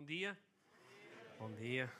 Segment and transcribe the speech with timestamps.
[0.00, 0.38] Bom dia.
[1.38, 1.92] Bom dia.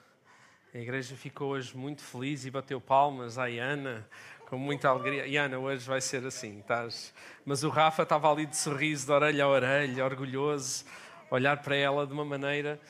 [0.72, 4.08] A igreja ficou hoje muito feliz e bateu palmas à Iana
[4.48, 5.26] com muita alegria.
[5.26, 7.12] Iana, hoje vai ser assim, estás.
[7.44, 10.86] Mas o Rafa estava ali de sorriso, de orelha a orelha, orgulhoso,
[11.30, 12.80] olhar para ela de uma maneira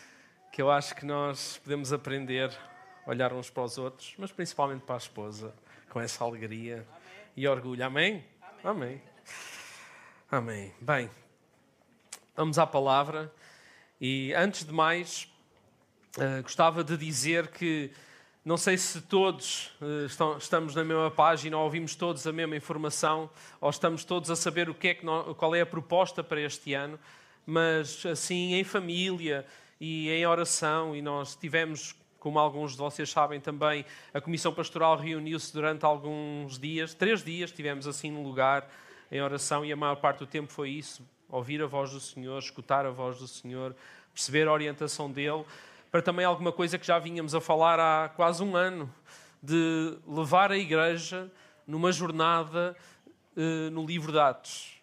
[0.52, 2.56] que eu acho que nós podemos aprender
[3.04, 5.52] a olhar uns para os outros, mas principalmente para a esposa,
[5.88, 6.86] com essa alegria
[7.36, 7.84] e orgulho.
[7.84, 8.24] Amém?
[8.62, 9.02] Amém.
[10.30, 10.72] Amém.
[10.80, 11.10] Bem,
[12.36, 13.34] vamos à palavra.
[14.00, 15.28] E antes de mais,
[16.16, 17.90] uh, gostava de dizer que
[18.42, 19.70] não sei se todos
[20.06, 23.28] estão, estamos na mesma página ou ouvimos todos a mesma informação
[23.60, 25.04] ou estamos todos a saber o que é que
[25.36, 26.98] qual é a proposta para este ano,
[27.44, 29.44] mas assim em família
[29.78, 34.96] e em oração e nós tivemos como alguns de vocês sabem também, a Comissão Pastoral
[34.96, 38.70] reuniu-se durante alguns dias, três dias, tivemos assim no lugar
[39.10, 42.38] em oração e a maior parte do tempo foi isso, ouvir a voz do Senhor,
[42.38, 43.74] escutar a voz do Senhor,
[44.12, 45.44] perceber a orientação dele,
[45.90, 48.92] para também alguma coisa que já vínhamos a falar há quase um ano,
[49.42, 51.30] de levar a igreja
[51.66, 52.76] numa jornada
[53.36, 54.80] uh, no livro de Atos.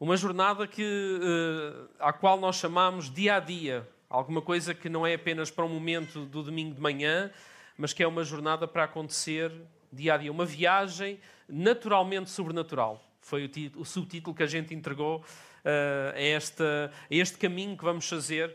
[0.00, 5.06] Uma jornada que, uh, à qual nós chamamos dia a dia, alguma coisa que não
[5.06, 7.30] é apenas para um momento do domingo de manhã,
[7.76, 9.52] mas que é uma jornada para acontecer
[9.92, 13.02] dia a dia, uma viagem naturalmente sobrenatural.
[13.22, 17.84] Foi o, o subtítulo que a gente entregou uh, a, esta, a este caminho que
[17.84, 18.54] vamos fazer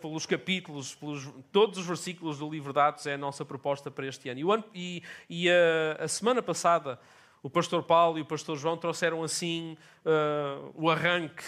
[0.00, 4.06] pelos capítulos, pelos todos os versículos do livro de Atos é a nossa proposta para
[4.06, 4.40] este ano.
[4.40, 7.00] E, ano, e, e a, a, semana passada,
[7.42, 11.44] o pastor Paulo e o pastor João trouxeram assim uh, o arranque,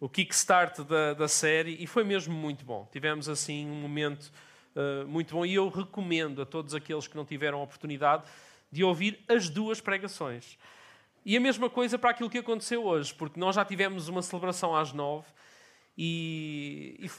[0.00, 2.88] o kickstart da, da série, e foi mesmo muito bom.
[2.90, 4.32] Tivemos assim um momento
[4.74, 8.24] uh, muito bom, e eu recomendo a todos aqueles que não tiveram a oportunidade
[8.72, 10.58] de ouvir as duas pregações.
[11.24, 14.74] E a mesma coisa para aquilo que aconteceu hoje, porque nós já tivemos uma celebração
[14.74, 15.26] às nove
[15.96, 17.10] e, e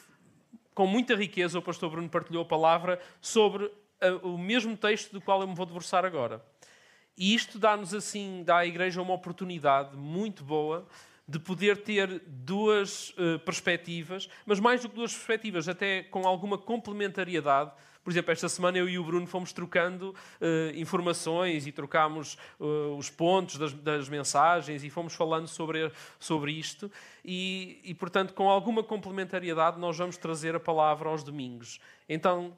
[0.74, 5.22] com muita riqueza o pastor Bruno partilhou a palavra sobre a, o mesmo texto do
[5.22, 6.44] qual eu me vou debruçar agora.
[7.18, 10.86] E isto dá-nos assim, dá à igreja uma oportunidade muito boa
[11.28, 16.58] de poder ter duas uh, perspectivas, mas mais do que duas perspectivas, até com alguma
[16.58, 17.72] complementariedade
[18.04, 22.96] por exemplo, esta semana eu e o Bruno fomos trocando uh, informações e trocámos uh,
[22.98, 26.92] os pontos das, das, mensagens e fomos falando sobre, sobre isto.
[27.24, 31.80] E, e, portanto, com alguma complementariedade, nós vamos trazer a palavra aos domingos.
[32.10, 32.58] Então,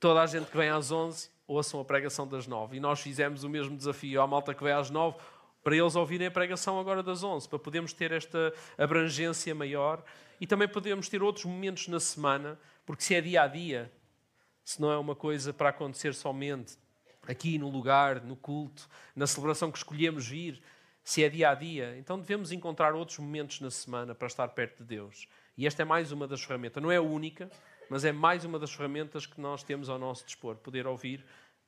[0.00, 2.76] toda a gente que vem às 11, ouçam a pregação das 9.
[2.76, 5.16] E nós fizemos o mesmo desafio à malta que vem às 9
[5.62, 10.02] para eles ouvirem a pregação agora das 11, para podermos ter esta abrangência maior
[10.40, 13.92] e também podemos ter outros momentos na semana, porque se é dia a dia,
[14.64, 16.76] se não é uma coisa para acontecer somente
[17.26, 20.62] aqui no lugar, no culto, na celebração que escolhemos vir,
[21.04, 24.78] se é dia a dia, então devemos encontrar outros momentos na semana para estar perto
[24.78, 25.26] de Deus.
[25.56, 27.50] E esta é mais uma das ferramentas, não é a única,
[27.90, 31.24] mas é mais uma das ferramentas que nós temos ao nosso dispor, poder ouvir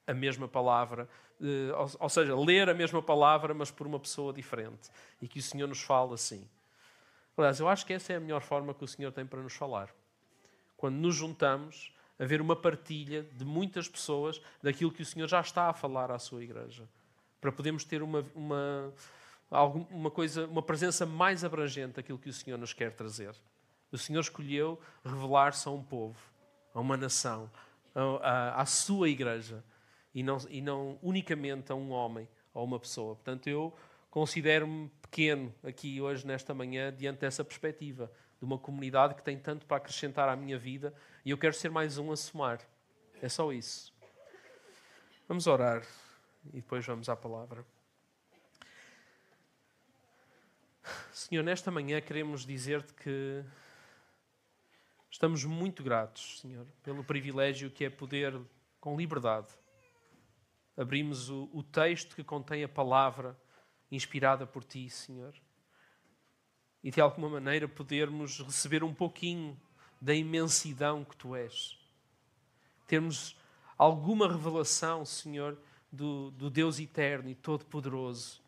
[0.07, 1.09] a mesma palavra,
[1.41, 4.91] eh, ou seja, ler a mesma palavra, mas por uma pessoa diferente,
[5.21, 6.49] e que o Senhor nos fale assim.
[7.37, 9.55] Aliás, eu acho que essa é a melhor forma que o Senhor tem para nos
[9.55, 9.91] falar.
[10.77, 15.69] Quando nos juntamos haver uma partilha de muitas pessoas daquilo que o Senhor já está
[15.69, 16.89] a falar à sua igreja.
[17.41, 18.93] Para podermos ter uma, uma,
[19.91, 23.35] uma, coisa, uma presença mais abrangente daquilo que o Senhor nos quer trazer.
[23.91, 26.19] O Senhor escolheu revelar-se a um povo,
[26.73, 27.51] a uma nação,
[27.95, 29.63] a, à sua igreja,
[30.15, 33.17] e não, e não unicamente a um homem ou uma pessoa.
[33.17, 33.75] Portanto, eu
[34.11, 39.67] considero-me pequeno aqui hoje, nesta manhã, diante dessa perspectiva de uma comunidade que tem tanto
[39.67, 42.61] para acrescentar à minha vida e eu quero ser mais um a somar.
[43.23, 43.93] É só isso.
[45.27, 45.87] Vamos orar
[46.53, 47.65] e depois vamos à palavra.
[51.13, 53.43] Senhor, nesta manhã queremos dizer-te que
[55.11, 58.39] estamos muito gratos, Senhor, pelo privilégio que é poder,
[58.81, 59.49] com liberdade,
[60.77, 63.39] abrirmos o, o texto que contém a palavra
[63.91, 65.35] inspirada por Ti, Senhor
[66.85, 69.59] e de alguma maneira podermos receber um pouquinho
[70.05, 71.79] da imensidão que tu és.
[72.87, 73.35] Termos
[73.79, 75.57] alguma revelação, Senhor,
[75.91, 78.43] do, do Deus eterno e todo-poderoso.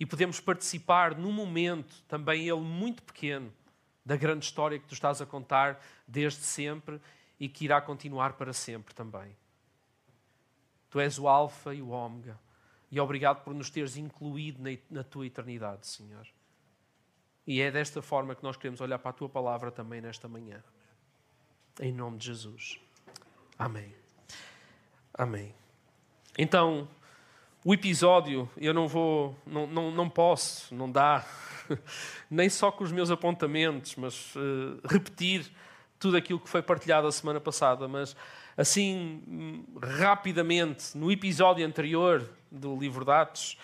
[0.00, 3.52] E podemos participar num momento, também ele muito pequeno,
[4.02, 6.98] da grande história que tu estás a contar desde sempre
[7.38, 9.36] e que irá continuar para sempre também.
[10.88, 12.40] Tu és o Alfa e o Ômega.
[12.90, 16.26] E obrigado por nos teres incluído na, tua eternidade, Senhor.
[17.46, 20.62] E é desta forma que nós queremos olhar para a tua palavra também nesta manhã.
[21.80, 22.80] Em nome de Jesus.
[23.58, 23.94] Amém.
[25.14, 25.54] Amém.
[26.36, 26.88] Então,
[27.64, 31.24] o episódio, eu não vou, não, não, não posso, não dá,
[32.30, 35.50] nem só com os meus apontamentos, mas uh, repetir
[35.98, 38.16] tudo aquilo que foi partilhado a semana passada, mas
[38.56, 43.58] assim, rapidamente, no episódio anterior do livro de Atos,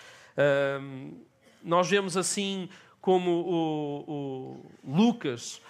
[1.63, 2.69] nós vemos assim
[3.03, 5.61] como o, o Lucas,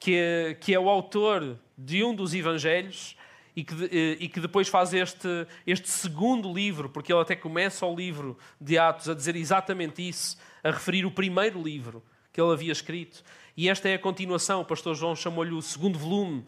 [0.00, 3.14] que é, que é o autor de um dos evangelhos,
[3.54, 5.28] e que, eh, e que, depois faz este,
[5.66, 10.38] este segundo livro, porque ele até começa o livro de Atos a dizer exatamente isso,
[10.64, 12.02] a referir o primeiro livro
[12.32, 13.22] que ele havia escrito.
[13.54, 16.38] E esta é a continuação, o pastor João chamou-lhe o segundo volume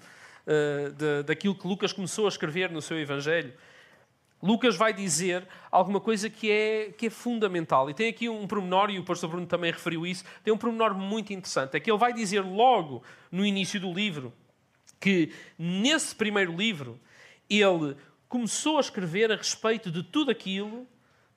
[0.47, 3.53] uh, de, daquilo que Lucas começou a escrever no seu Evangelho.
[4.45, 7.89] Lucas vai dizer alguma coisa que é, que é fundamental.
[7.89, 10.95] E tem aqui um pormenor, e o pastor Bruno também referiu isso, tem um pormenor
[10.95, 11.75] muito interessante.
[11.75, 13.03] É que ele vai dizer logo
[13.33, 14.35] no início do livro
[15.01, 17.01] que nesse primeiro livro
[17.49, 17.97] ele
[18.29, 20.87] começou a escrever a respeito de tudo aquilo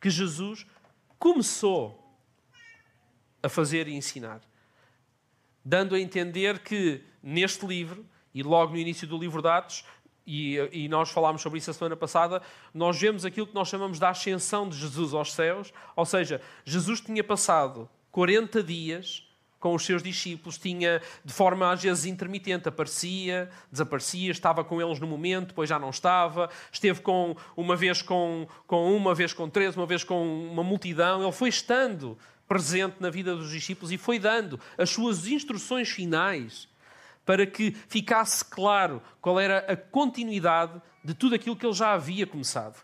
[0.02, 0.68] que Jesus
[1.18, 2.20] começou
[3.42, 4.42] a fazer e ensinar.
[5.64, 9.86] Dando a entender que neste livro, e logo no início do livro de Atos,
[10.28, 12.42] e, e, nós falámos sobre isso a semana passada,
[12.74, 17.00] nós vemos aquilo que nós chamamos da ascensão de Jesus aos céus, ou seja, Jesus
[17.00, 19.24] tinha passado 40 dias
[19.58, 25.00] com os seus discípulos, tinha de forma às vezes intermitente, aparecia, desaparecia, estava com eles
[25.00, 29.50] no momento, depois já não estava, esteve com uma vez com, com uma vez com
[29.50, 33.98] três, uma vez com uma multidão, ele foi estando presente na vida dos discípulos e
[33.98, 36.68] foi dando as suas instruções finais
[37.28, 42.26] para que ficasse claro qual era a continuidade de tudo aquilo que ele já havia
[42.26, 42.82] começado.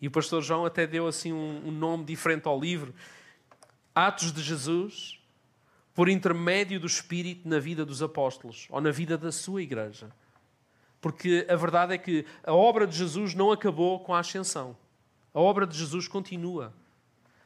[0.00, 2.94] E o pastor João até deu assim um, um nome diferente ao livro,
[3.94, 5.20] Atos de Jesus,
[5.94, 10.10] por intermédio do Espírito na vida dos apóstolos ou na vida da sua igreja.
[10.98, 14.74] Porque a verdade é que a obra de Jesus não acabou com a ascensão.
[15.34, 16.72] A obra de Jesus continua.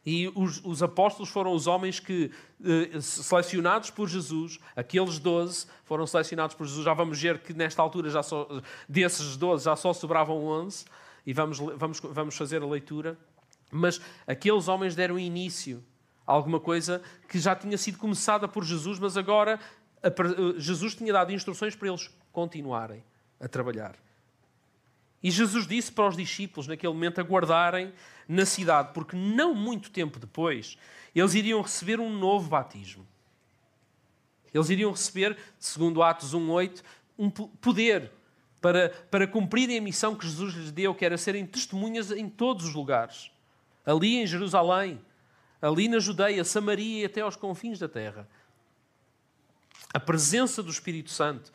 [0.05, 2.31] E os, os apóstolos foram os homens que,
[2.65, 6.85] eh, selecionados por Jesus, aqueles doze foram selecionados por Jesus.
[6.85, 8.49] Já vamos ver que nesta altura, já só,
[8.89, 10.85] desses doze, já só sobravam onze.
[11.25, 13.17] E vamos, vamos, vamos fazer a leitura.
[13.71, 15.83] Mas aqueles homens deram início
[16.27, 19.59] Alguma coisa que já tinha sido começada por Jesus, mas agora
[20.57, 23.05] Jesus tinha dado instruções para eles continuarem
[23.41, 23.97] a trabalhar.
[25.23, 27.93] E Jesus disse para os discípulos, naquele momento, aguardarem
[28.29, 30.77] na cidade, porque não muito tempo depois
[31.15, 33.07] eles iriam receber um novo batismo.
[34.53, 36.83] Eles iriam receber, segundo Atos 1,8,
[37.19, 38.11] um poder
[38.61, 42.67] para, para cumprirem a missão que Jesus lhes deu, que era serem testemunhas em todos
[42.67, 43.31] os lugares.
[43.85, 45.01] Ali em Jerusalém,
[45.61, 48.29] ali na Judeia, Samaria e até aos confins da terra.
[49.93, 51.53] A presença do Espírito Santo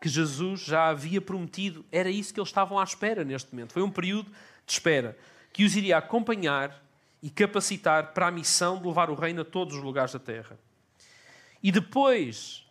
[0.00, 3.72] que Jesus já havia prometido, era isso que eles estavam à espera neste momento.
[3.72, 4.30] Foi um período
[4.66, 5.16] de espera
[5.52, 6.82] que os iria acompanhar
[7.22, 10.58] e capacitar para a missão de levar o reino a todos os lugares da terra.
[11.62, 12.64] E depois,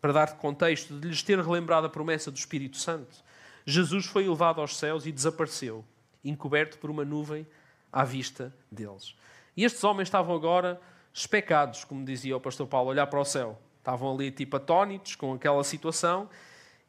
[0.00, 3.22] para dar contexto, de lhes ter relembrado a promessa do Espírito Santo,
[3.66, 5.84] Jesus foi levado aos céus e desapareceu,
[6.24, 7.46] encoberto por uma nuvem
[7.92, 9.14] à vista deles.
[9.56, 10.80] E estes homens estavam agora
[11.12, 13.60] especados, como dizia o pastor Paulo, olhar para o céu.
[13.88, 16.28] Estavam ali tipo atónitos com aquela situação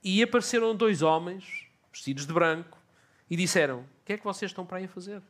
[0.03, 2.77] e apareceram dois homens vestidos de branco
[3.29, 5.21] e disseram: O que é que vocês estão para aí a fazer?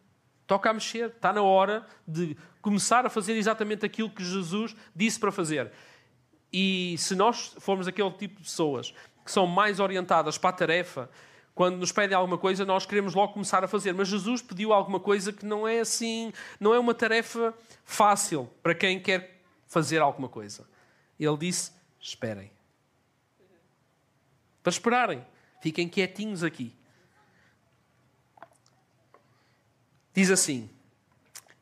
[0.47, 5.19] Toca a mexer, está na hora de começar a fazer exatamente aquilo que Jesus disse
[5.19, 5.71] para fazer.
[6.51, 8.91] E se nós formos aquele tipo de pessoas
[9.23, 11.07] que são mais orientadas para a tarefa
[11.53, 13.93] quando nos pedem alguma coisa, nós queremos logo começar a fazer.
[13.93, 17.53] Mas Jesus pediu alguma coisa que não é assim, não é uma tarefa
[17.85, 20.67] fácil para quem quer fazer alguma coisa.
[21.19, 22.51] Ele disse: esperem.
[24.63, 25.25] Para esperarem.
[25.61, 26.73] Fiquem quietinhos aqui.
[30.13, 30.69] Diz assim,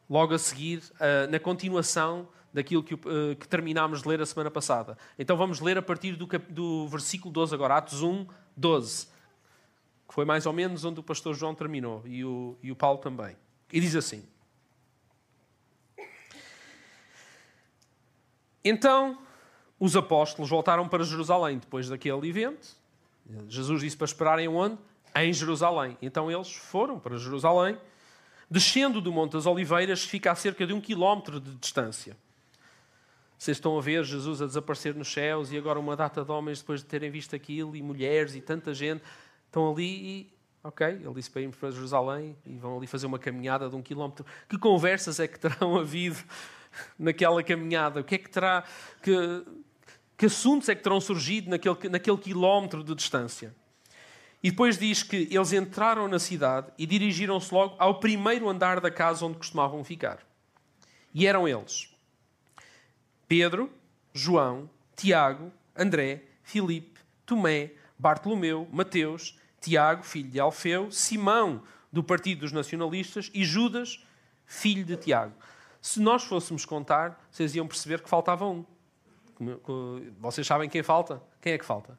[0.09, 4.51] logo a seguir, ah, na continuação daquilo que, ah, que terminámos de ler a semana
[4.51, 4.97] passada.
[5.17, 9.17] Então vamos ler a partir do, do versículo 12 agora, Atos 1, 12
[10.07, 12.99] que foi mais ou menos onde o pastor João terminou e o, e o Paulo
[12.99, 13.35] também.
[13.71, 14.23] E diz assim:
[18.63, 19.21] Então
[19.79, 22.67] os apóstolos voltaram para Jerusalém depois daquele evento.
[23.47, 24.77] Jesus disse para esperarem onde?
[25.15, 25.97] Em Jerusalém.
[26.01, 27.77] Então eles foram para Jerusalém,
[28.49, 32.15] descendo do Monte das Oliveiras, que fica a cerca de um quilómetro de distância.
[33.37, 36.59] Vocês estão a ver Jesus a desaparecer nos céus e agora uma data de homens
[36.59, 39.03] depois de terem visto aquilo e mulheres e tanta gente
[39.47, 43.17] Estão ali e, ok, ele disse para irmos para Jerusalém e vão ali fazer uma
[43.17, 44.25] caminhada de um quilómetro.
[44.47, 46.19] Que conversas é que terão havido
[46.99, 48.01] naquela caminhada?
[48.01, 48.63] O que é que terá,
[49.01, 49.43] que,
[50.17, 53.55] que assuntos é que terão surgido naquele, naquele quilómetro de distância?
[54.41, 58.89] E depois diz que eles entraram na cidade e dirigiram-se logo ao primeiro andar da
[58.89, 60.19] casa onde costumavam ficar.
[61.13, 61.93] E eram eles:
[63.27, 63.71] Pedro,
[64.13, 72.51] João, Tiago, André, Filipe, Tomé, Bartolomeu, Mateus, Tiago, filho de Alfeu, Simão, do partido dos
[72.51, 74.03] nacionalistas, e Judas,
[74.45, 75.33] filho de Tiago.
[75.81, 78.65] Se nós fôssemos contar, vocês iam perceber que faltava um.
[80.19, 81.21] Vocês sabem quem falta?
[81.41, 81.97] Quem é que falta?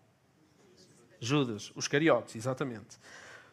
[1.21, 2.99] Judas, os cariotes, exatamente.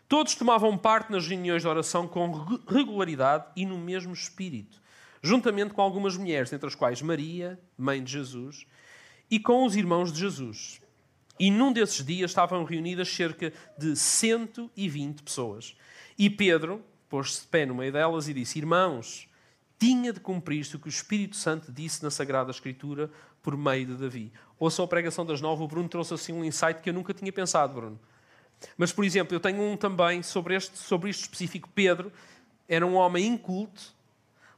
[0.08, 2.32] Todos tomavam parte nas reuniões de oração com
[2.68, 4.80] regularidade e no mesmo espírito,
[5.22, 8.68] juntamente com algumas mulheres, entre as quais Maria, mãe de Jesus,
[9.30, 10.80] e com os irmãos de Jesus.
[11.39, 15.75] E num desses dias estavam reunidas cerca de 120 pessoas.
[16.18, 19.27] E Pedro pôs-se de pé no meio delas e disse: Irmãos,
[19.77, 23.10] tinha de cumprir-se o que o Espírito Santo disse na Sagrada Escritura
[23.41, 24.32] por meio de Davi.
[24.58, 27.32] Ouçam a pregação das nove, o Bruno trouxe assim um insight que eu nunca tinha
[27.32, 28.00] pensado, Bruno.
[28.77, 31.70] Mas, por exemplo, eu tenho um também sobre, este, sobre isto específico.
[31.75, 32.12] Pedro
[32.67, 33.94] era um homem inculto,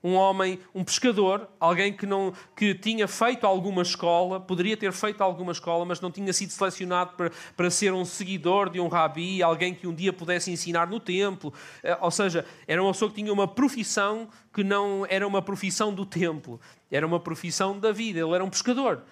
[0.04, 5.22] um homem, um pescador, alguém que, não, que tinha feito alguma escola, poderia ter feito
[5.22, 9.42] alguma escola, mas não tinha sido selecionado para, para ser um seguidor de um rabi,
[9.42, 11.54] alguém que um dia pudesse ensinar no templo.
[11.84, 15.94] Eh, ou seja, era uma pessoa que tinha uma profissão que não era uma profissão
[15.94, 16.60] do templo,
[16.92, 18.20] era uma profissão da vida.
[18.20, 19.04] Ele era um pescador.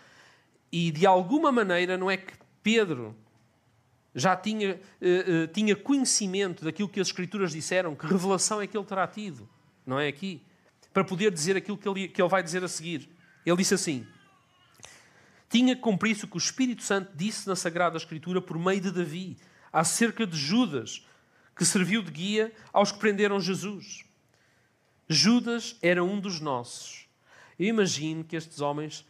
[0.72, 3.16] E de alguma maneira, não é que Pedro
[4.14, 8.78] já tinha, uh, uh, tinha conhecimento daquilo que as Escrituras disseram, que revelação é que
[8.78, 9.48] ele terá tido,
[9.86, 10.42] não é aqui?
[10.96, 13.10] Para poder dizer aquilo que ele, que ele vai dizer a seguir.
[13.46, 14.08] Ele disse assim:
[15.50, 19.38] Tinha cumprido o que o Espírito Santo disse na Sagrada Escritura por meio de Davi,
[19.74, 21.06] acerca de Judas,
[21.54, 24.06] que serviu de guia aos que prenderam Jesus.
[25.10, 27.10] Judas era um dos nossos.
[27.60, 29.06] Eu imagino que estes homens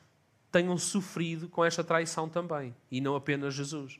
[0.52, 4.00] tenham sofrido com esta traição também, e não apenas Jesus.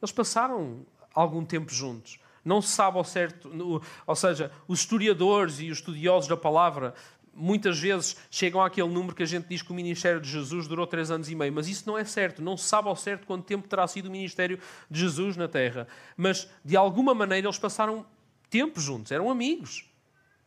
[0.00, 2.18] Eles passaram algum tempo juntos.
[2.42, 3.50] Não se sabe ao certo,
[4.06, 6.94] ou seja, os historiadores e os estudiosos da palavra
[7.38, 10.86] muitas vezes chegam àquele número que a gente diz que o ministério de Jesus durou
[10.86, 12.42] três anos e meio, mas isso não é certo.
[12.42, 14.58] Não se sabe ao certo quanto tempo terá sido o ministério
[14.90, 15.86] de Jesus na Terra.
[16.16, 18.04] Mas, de alguma maneira, eles passaram
[18.50, 19.84] tempo juntos, eram amigos.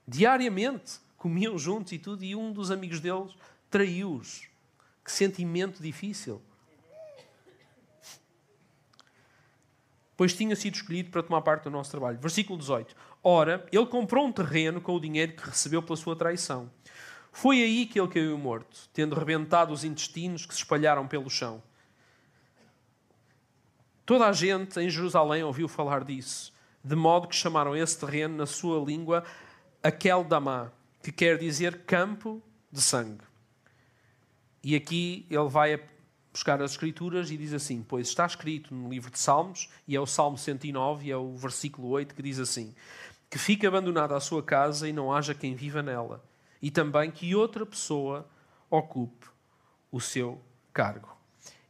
[0.07, 3.33] Diariamente, comiam juntos e tudo, e um dos amigos deles
[3.69, 4.43] traiu-os.
[5.03, 6.41] Que sentimento difícil.
[10.17, 12.19] Pois tinha sido escolhido para tomar parte do nosso trabalho.
[12.19, 12.95] Versículo 18.
[13.23, 16.69] Ora, ele comprou um terreno com o dinheiro que recebeu pela sua traição.
[17.31, 21.63] Foi aí que ele caiu morto, tendo rebentado os intestinos que se espalharam pelo chão.
[24.05, 28.45] Toda a gente em Jerusalém ouviu falar disso, de modo que chamaram esse terreno, na
[28.45, 29.23] sua língua,
[29.81, 30.71] Aquel Damá,
[31.01, 33.23] que quer dizer campo de sangue.
[34.61, 35.81] E aqui ele vai
[36.31, 39.99] buscar as Escrituras e diz assim: Pois está escrito no livro de Salmos, e é
[39.99, 42.75] o Salmo 109, e é o versículo 8, que diz assim:
[43.29, 46.21] Que fique abandonada a sua casa e não haja quem viva nela
[46.61, 48.29] e também que outra pessoa
[48.69, 49.27] ocupe
[49.91, 50.41] o seu
[50.71, 51.09] cargo.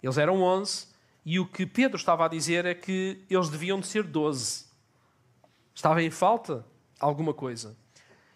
[0.01, 0.87] Eles eram 11
[1.25, 4.65] e o que Pedro estava a dizer é que eles deviam de ser 12.
[5.73, 6.65] Estava em falta
[6.99, 7.75] alguma coisa.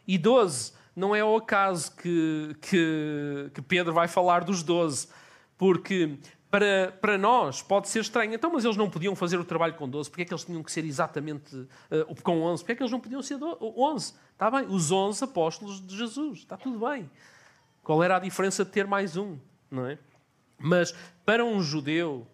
[0.08, 5.10] E 12 não é o acaso que, que, que Pedro vai falar dos 12,
[5.58, 6.18] porque
[6.56, 8.34] para, para nós pode ser estranho.
[8.34, 10.64] Então, mas eles não podiam fazer o trabalho com 12, porque é que eles tinham
[10.64, 12.64] que ser exatamente uh, com 11?
[12.64, 14.14] Porque é que eles não podiam ser 11?
[14.32, 17.12] Está bem, os 11 apóstolos de Jesus, está tudo bem.
[17.84, 19.38] Qual era a diferença de ter mais um,
[19.70, 20.00] não é?
[20.58, 20.96] Mas
[21.26, 22.26] para um judeu,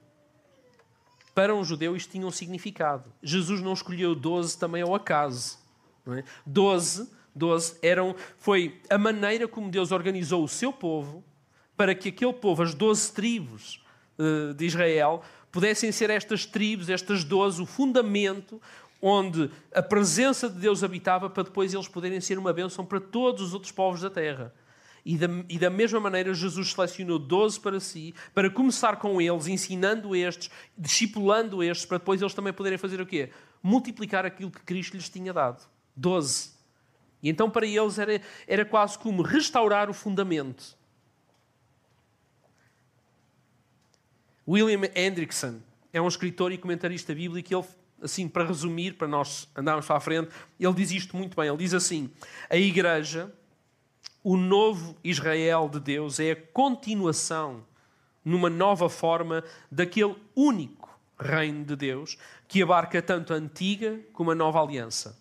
[1.34, 3.12] para um judeu isto tinha um significado.
[3.24, 5.58] Jesus não escolheu 12 também ao acaso.
[6.06, 6.24] Não é?
[6.46, 11.24] 12, 12 eram, foi a maneira como Deus organizou o seu povo
[11.76, 13.82] para que aquele povo, as 12 tribos,
[14.56, 18.62] de Israel pudessem ser estas tribos, estas doze, o fundamento
[19.02, 23.42] onde a presença de Deus habitava para depois eles poderem ser uma bênção para todos
[23.42, 24.54] os outros povos da terra.
[25.04, 29.48] E da, e da mesma maneira, Jesus selecionou 12 para si, para começar com eles,
[29.48, 33.32] ensinando estes, discipulando estes, para depois eles também poderem fazer o quê?
[33.64, 35.68] Multiplicar aquilo que Cristo lhes tinha dado.
[35.96, 36.52] 12.
[37.24, 40.78] E então para eles era, era quase como restaurar o fundamento.
[44.52, 45.62] William Hendrickson
[45.94, 47.66] é um escritor e comentarista bíblico e ele,
[48.02, 50.30] assim, para resumir, para nós andarmos para a frente,
[50.60, 51.48] ele diz isto muito bem.
[51.48, 52.12] Ele diz assim:
[52.50, 53.34] a Igreja,
[54.22, 57.64] o novo Israel de Deus, é a continuação,
[58.26, 59.42] numa nova forma,
[59.72, 65.18] daquele único reino de Deus que abarca tanto a antiga como a nova aliança.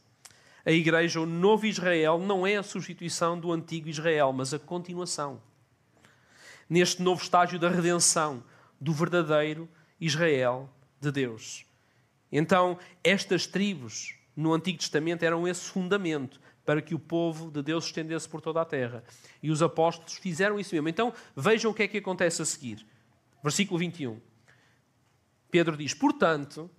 [0.66, 5.40] A Igreja, o novo Israel, não é a substituição do antigo Israel, mas a continuação.
[6.68, 8.42] Neste novo estágio da redenção,
[8.80, 9.68] do verdadeiro
[10.00, 10.68] Israel
[11.00, 11.66] de Deus.
[12.32, 17.84] Então, estas tribos no Antigo Testamento eram esse fundamento para que o povo de Deus
[17.84, 19.02] se estendesse por toda a terra.
[19.42, 20.88] E os apóstolos fizeram isso mesmo.
[20.88, 22.86] Então, vejam o que é que acontece a seguir.
[23.42, 24.20] Versículo 21.
[25.50, 26.70] Pedro diz: Portanto,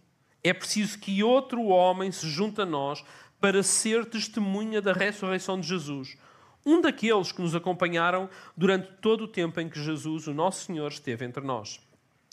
[0.43, 3.03] é preciso que outro homem se junte a nós
[3.39, 6.17] para ser testemunha da ressurreição de Jesus.
[6.65, 10.91] Um daqueles que nos acompanharam durante todo o tempo em que Jesus, o nosso Senhor,
[10.91, 11.81] esteve entre nós.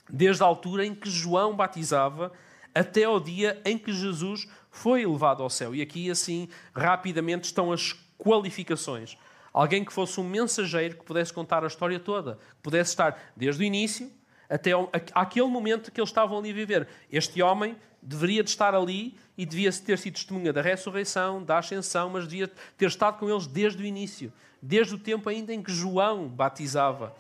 [0.08, 2.32] Desde a altura em que João batizava
[2.74, 5.74] até ao dia em que Jesus foi elevado ao céu.
[5.74, 9.16] E aqui, assim, rapidamente estão as qualificações.
[9.52, 13.62] Alguém que fosse um mensageiro que pudesse contar a história toda, que pudesse estar desde
[13.62, 14.10] o início
[14.48, 14.70] até
[15.14, 16.88] aquele momento que eles estavam ali a viver.
[17.10, 22.10] Este homem deveria de estar ali e devia ter sido testemunha da ressurreição, da ascensão,
[22.10, 25.72] mas devia ter estado com eles desde o início, desde o tempo ainda em que
[25.72, 27.14] João batizava.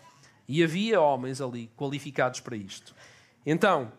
[0.48, 2.94] E havia homens ali qualificados para isto.
[3.44, 3.92] Então,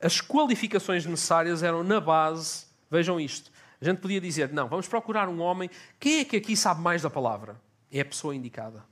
[0.00, 3.50] as qualificações necessárias eram na base, vejam isto.
[3.80, 5.70] A gente podia dizer, não, vamos procurar um homem.
[5.98, 7.60] Quem é que aqui sabe mais da palavra?
[7.90, 8.84] É a pessoa indicada.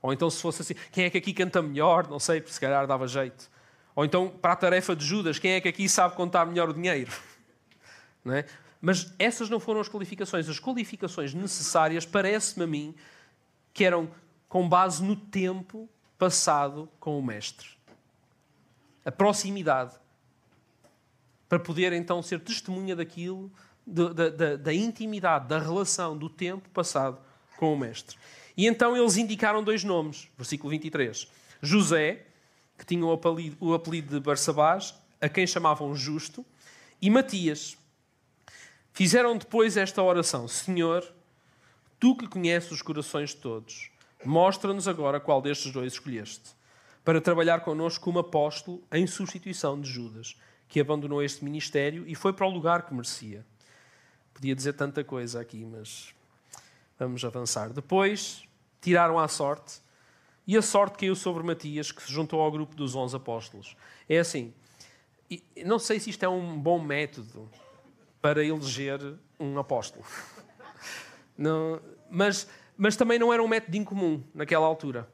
[0.00, 2.08] Ou então, se fosse assim, quem é que aqui canta melhor?
[2.08, 3.50] Não sei, se calhar dava jeito.
[3.94, 6.74] Ou então, para a tarefa de Judas, quem é que aqui sabe contar melhor o
[6.74, 7.12] dinheiro?
[8.24, 8.46] Não é?
[8.80, 10.48] Mas essas não foram as qualificações.
[10.48, 12.94] As qualificações necessárias, parece-me a mim,
[13.74, 14.10] que eram
[14.50, 15.88] com base no tempo
[16.18, 17.68] passado com o Mestre.
[19.04, 19.94] A proximidade.
[21.48, 23.50] Para poder então ser testemunha daquilo,
[23.86, 27.18] da, da, da intimidade, da relação, do tempo passado
[27.56, 28.18] com o Mestre.
[28.56, 31.28] E então eles indicaram dois nomes, versículo 23.
[31.62, 32.26] José,
[32.76, 36.44] que tinha o apelido, o apelido de Barsabás, a quem chamavam Justo,
[37.00, 37.78] e Matias.
[38.92, 41.06] Fizeram depois esta oração: Senhor,
[42.00, 43.90] tu que conheces os corações de todos,
[44.24, 46.50] mostra-nos agora qual destes dois escolheste,
[47.04, 50.36] para trabalhar connosco como apóstolo em substituição de Judas,
[50.68, 53.44] que abandonou este ministério e foi para o lugar que merecia.
[54.32, 56.14] Podia dizer tanta coisa aqui, mas
[57.00, 57.70] Vamos avançar.
[57.70, 58.46] Depois
[58.78, 59.80] tiraram à sorte
[60.46, 63.74] e a sorte caiu sobre Matias, que se juntou ao grupo dos onze apóstolos.
[64.06, 64.52] É assim,
[65.64, 67.50] não sei se isto é um bom método
[68.20, 69.00] para eleger
[69.38, 70.04] um apóstolo.
[71.38, 71.80] Não,
[72.10, 72.46] mas,
[72.80, 75.06] mas também não era um método incomum naquela altura.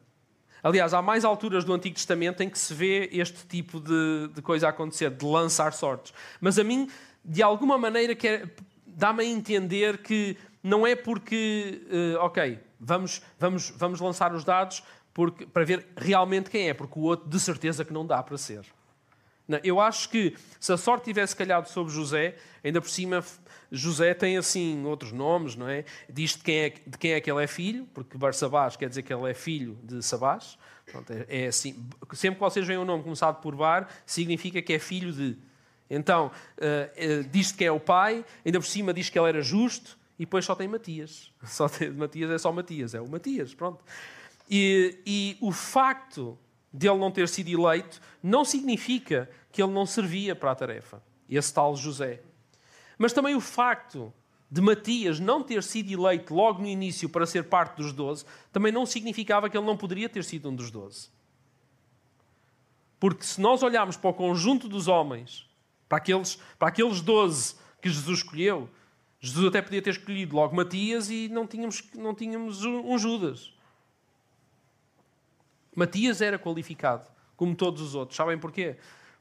[0.62, 4.40] Aliás, há mais alturas do Antigo Testamento em que se vê este tipo de, de
[4.40, 6.14] coisa acontecer, de lançar sortes.
[6.40, 6.88] Mas a mim,
[7.24, 8.16] de alguma maneira,
[8.86, 14.80] dá-me a entender que não é porque, uh, ok, vamos, vamos, vamos lançar os dados
[15.12, 18.38] porque, para ver realmente quem é, porque o outro de certeza que não dá para
[18.38, 18.64] ser.
[19.48, 23.24] Não, eu acho que se a sorte tivesse calhado sobre José, ainda por cima,
[23.70, 25.84] José tem assim outros nomes, não é?
[26.08, 29.02] Diz de quem é, de quem é que ele é filho, porque Barsabás quer dizer
[29.02, 30.58] que ele é filho de Sabás.
[30.90, 31.84] Pronto, é, é, assim.
[32.12, 35.36] Sempre que vocês veem um nome começado por Bar, significa que é filho de.
[35.88, 39.28] Então, uh, uh, diz de quem é o pai, ainda por cima diz que ele
[39.28, 41.32] era justo, e depois só tem Matias.
[41.44, 43.84] Só tem, Matias é só Matias, é o Matias, pronto.
[44.50, 46.38] E, e o facto
[46.72, 51.02] de ele não ter sido eleito não significa que ele não servia para a tarefa.
[51.28, 52.20] Esse tal José.
[52.98, 54.12] Mas também o facto
[54.50, 58.72] de Matias não ter sido eleito logo no início para ser parte dos doze, também
[58.72, 61.08] não significava que ele não poderia ter sido um dos doze.
[62.98, 65.48] Porque se nós olharmos para o conjunto dos homens,
[65.88, 68.68] para aqueles, para aqueles doze que Jesus escolheu,
[69.20, 73.52] Jesus até podia ter escolhido logo Matias e não tínhamos, não tínhamos um Judas.
[75.74, 78.16] Matias era qualificado, como todos os outros.
[78.16, 78.76] Sabem porquê?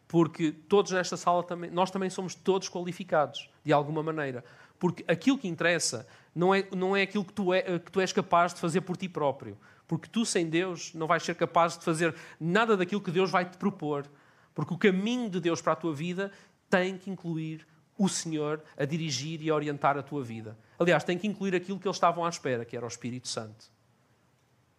[0.08, 4.44] Porque todos nesta sala também, nós também somos todos qualificados, de alguma maneira.
[4.78, 8.12] Porque aquilo que interessa não é, não é aquilo que tu, é, que tu és
[8.12, 9.58] capaz de fazer por ti próprio.
[9.88, 13.50] Porque tu, sem Deus, não vais ser capaz de fazer nada daquilo que Deus vai
[13.50, 14.06] te propor.
[14.54, 16.32] Porque o caminho de Deus para a tua vida
[16.70, 17.65] tem que incluir
[17.98, 20.58] o Senhor a dirigir e a orientar a tua vida.
[20.78, 23.72] Aliás, tem que incluir aquilo que eles estavam à espera, que era o Espírito Santo.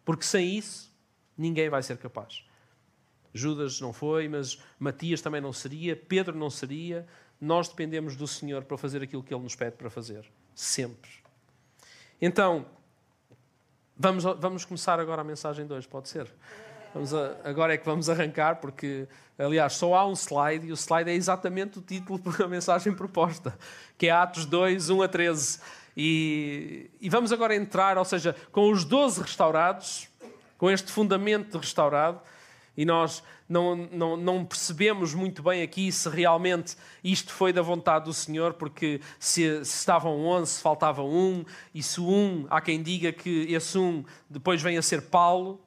[0.05, 0.95] Porque sem isso,
[1.37, 2.46] ninguém vai ser capaz.
[3.37, 7.07] Judas não foi, mas Matias também não seria, Pedro não seria.
[7.41, 10.25] Nós dependemos do Senhor para fazer aquilo que Ele nos pede para fazer.
[10.55, 11.11] Sempre.
[12.21, 12.67] Então,
[13.97, 16.33] vamos, vamos começar agora a mensagem 2, pode ser?
[16.95, 19.07] A, agora é que vamos arrancar, porque,
[19.39, 23.57] aliás, só há um slide e o slide é exatamente o título da mensagem proposta,
[23.99, 25.61] que é Atos 2, 1 a 13.
[25.97, 30.09] E, e vamos agora entrar, ou seja, com os 12 restaurados,
[30.57, 32.21] com este fundamento restaurado,
[32.77, 38.05] e nós não, não, não, percebemos muito bem aqui se realmente isto foi da vontade
[38.05, 43.13] do Senhor, porque se, se estavam 11, faltava um, e se um, há quem diga
[43.13, 45.61] que esse um depois vem a ser Paulo,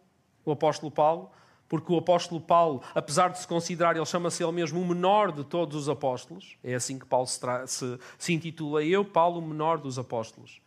[0.46, 1.32] o apóstolo Paulo,
[1.68, 5.44] porque o apóstolo Paulo, apesar de se considerar, ele chama-se ele mesmo o menor de
[5.44, 9.78] todos os apóstolos, é assim que Paulo se, se, se intitula, eu, Paulo, o menor
[9.78, 10.60] dos apóstolos.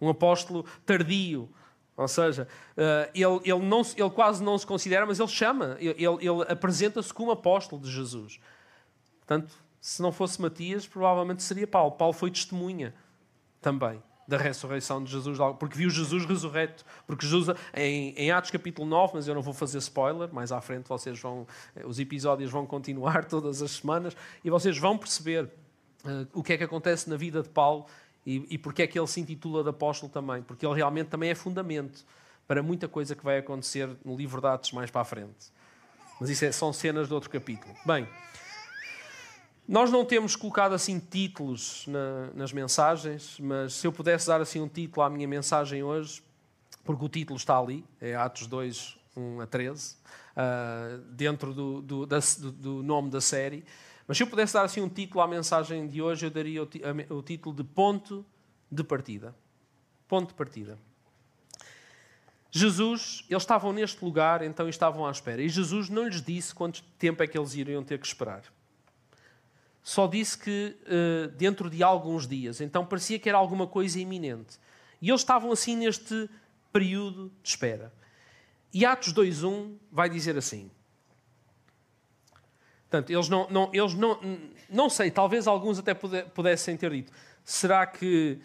[0.00, 1.48] Um apóstolo tardio,
[1.96, 6.04] Ou seja, uh, ele, ele, não, ele quase não se considera, mas ele chama, ele,
[6.04, 8.40] ele apresenta-se como apóstolo de Jesus.
[9.18, 11.92] Portanto, se não fosse Matias, provavelmente seria Paulo.
[11.92, 12.94] Paulo foi testemunha
[13.60, 16.84] também da ressurreição de Jesus, porque viu Jesus ressurreto.
[17.06, 20.60] Porque Jesus, em, em, Atos capítulo 9, mas eu não vou fazer spoiler, mais à
[20.60, 21.46] frente vocês vão,
[21.84, 25.44] os episódios vão continuar todas as semanas, e vocês vão perceber
[26.04, 27.86] uh, o que é que acontece na vida de Paulo
[28.24, 31.30] e, e porque é que ele se intitula de apóstolo também, porque ele realmente também
[31.30, 32.04] é fundamento
[32.46, 35.52] para muita coisa que vai acontecer no livro de Atos mais para a frente.
[36.20, 37.74] Mas isso é, são cenas de outro capítulo.
[37.84, 38.06] Bem,
[39.66, 44.60] nós não temos colocado assim títulos na, nas mensagens, mas se eu pudesse dar assim
[44.60, 46.22] um título à minha mensagem hoje,
[46.84, 49.96] porque o título está ali, é Atos 2, 1 a 13, uh,
[50.36, 53.64] ah, dentro do, do, da, do, do, nome da série.
[54.12, 57.22] Mas se eu pudesse dar assim um título à mensagem de hoje, eu daria o,
[57.22, 58.26] título de Ponto
[58.70, 59.34] de Partida.
[60.06, 60.78] Ponto de Partida.
[62.50, 65.40] Jesus, eles estavam neste lugar, então estavam à espera.
[65.40, 68.42] E Jesus não lhes disse quanto tempo é que eles iriam ter que esperar
[69.82, 72.60] só disse que uh, dentro de alguns dias.
[72.60, 74.60] Então parecia que era alguma coisa iminente.
[75.00, 76.28] E eles estavam assim neste
[76.70, 77.90] período de espera.
[78.74, 80.70] E Atos 2.1 vai dizer assim.
[82.92, 84.20] Portanto, eles não, não, eles não,
[84.68, 87.10] não sei, talvez alguns até pudessem ter dito.
[87.42, 88.38] Será que,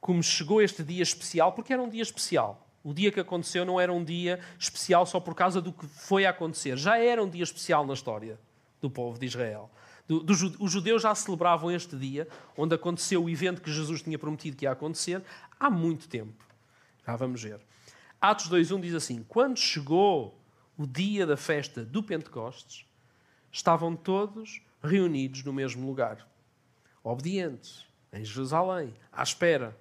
[0.00, 3.78] como chegou este dia especial, porque era um dia especial, o dia que aconteceu não
[3.78, 7.28] era um dia especial só por causa do que foi a acontecer, já era um
[7.28, 8.40] dia especial na história
[8.80, 9.70] do povo de Israel.
[10.08, 14.18] Do, do, os judeus já celebravam este dia, onde aconteceu o evento que Jesus tinha
[14.18, 15.22] prometido que ia acontecer,
[15.60, 16.42] há muito tempo.
[17.06, 17.60] Já vamos ver.
[18.18, 20.40] Atos 2.1 diz assim, Quando chegou
[20.74, 22.86] o dia da festa do Pentecostes,
[23.54, 26.28] estavam todos reunidos no mesmo lugar,
[27.04, 29.78] obedientes, em Jerusalém, à espera.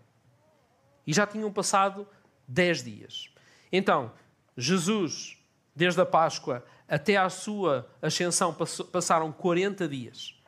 [1.07, 2.07] E já tinham passado
[2.47, 3.33] dez dias.
[3.71, 4.13] Então,
[4.55, 5.35] Jesus,
[5.75, 8.55] desde a Páscoa até à sua ascensão
[8.91, 10.39] passaram 40 dias.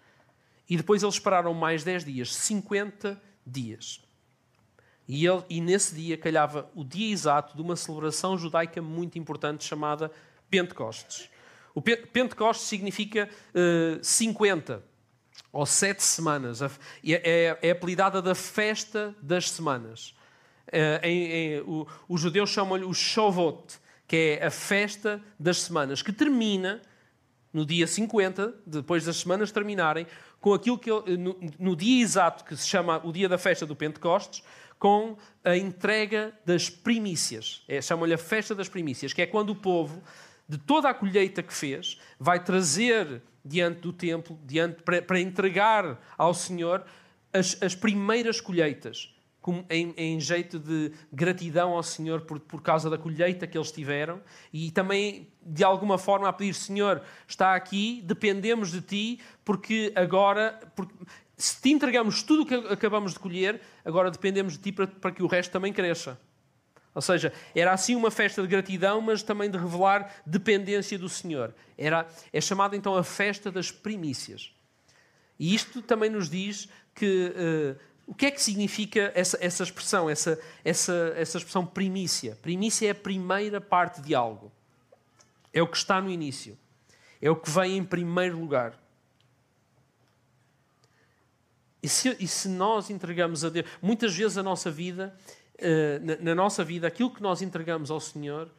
[0.70, 4.02] E depois eles esperaram mais 10 dias, 50 dias.
[5.08, 9.64] E, ele, e nesse dia calhava o dia exato de uma celebração judaica muito importante
[9.64, 10.12] chamada
[10.48, 11.30] Pentecostes.
[11.76, 14.82] O Pentecostes significa uh, eh, 50
[15.52, 16.62] ou sete semanas.
[16.62, 16.70] É,
[17.04, 20.16] é, é apelidada da festa das semanas.
[20.70, 26.02] Uh, em, em, o, os judeus chamam-lhe o Shavuot, que é a festa das semanas,
[26.02, 26.82] que termina
[27.52, 30.08] no dia 50, depois das semanas terminarem,
[30.40, 33.76] com aquilo que no, no dia exato que se chama o dia da festa do
[33.76, 34.44] Pentecostes,
[34.78, 37.64] com a entrega das primícias.
[37.68, 40.02] É, Chamam-lhe a festa das primícias, que é quando o povo,
[40.48, 46.02] de toda a colheita que fez, vai trazer diante do templo, diante, para, para entregar
[46.18, 46.84] ao Senhor
[47.32, 49.14] as, as primeiras colheitas
[49.70, 54.22] em, em, jeito de gratidão ao Senhor por, por causa da colheita que eles tiveram
[54.52, 60.60] e também, de alguma forma, a pedir: Senhor, está aqui, dependemos de ti, porque agora,
[60.76, 60.94] porque,
[61.38, 65.12] se te entregamos tudo o que acabamos de colher, agora dependemos de ti para, para
[65.12, 66.20] que o resto também cresça.
[66.96, 71.54] Ou seja, era assim uma festa de gratidão, mas também de revelar dependência do Senhor.
[71.78, 74.56] Era, é chamada então a festa das primícias.
[75.38, 77.34] E isto também nos diz que.
[77.36, 82.38] Uh, o que é que significa essa, essa expressão, essa, essa, essa expressão primícia?
[82.40, 84.52] Primícia é a primeira parte de algo.
[85.52, 86.56] É o que está no início.
[87.20, 88.80] É o que vem em primeiro lugar.
[91.82, 95.18] E se, e se nós entregamos a Deus, muitas vezes a nossa vida,
[96.02, 98.52] na, na nossa vida, aquilo que nós entregamos ao Senhor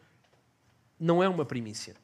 [0.99, 1.95] não é uma primícia.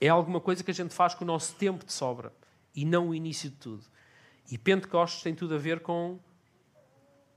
[0.00, 2.32] É alguma coisa que a gente faz com o nosso tempo de sobra
[2.74, 3.84] e não o início de tudo.
[4.50, 6.18] E Pentecostes tem tudo a ver com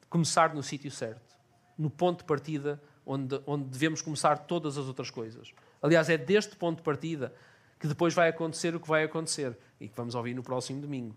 [0.10, 1.36] começar no sítio certo,
[1.78, 5.54] no ponto de partida onde, onde devemos começar todas as outras coisas.
[5.82, 7.34] Aliás, é deste ponto de partida
[7.80, 11.16] que depois vai acontecer o que vai acontecer e que vamos ouvir no próximo domingo.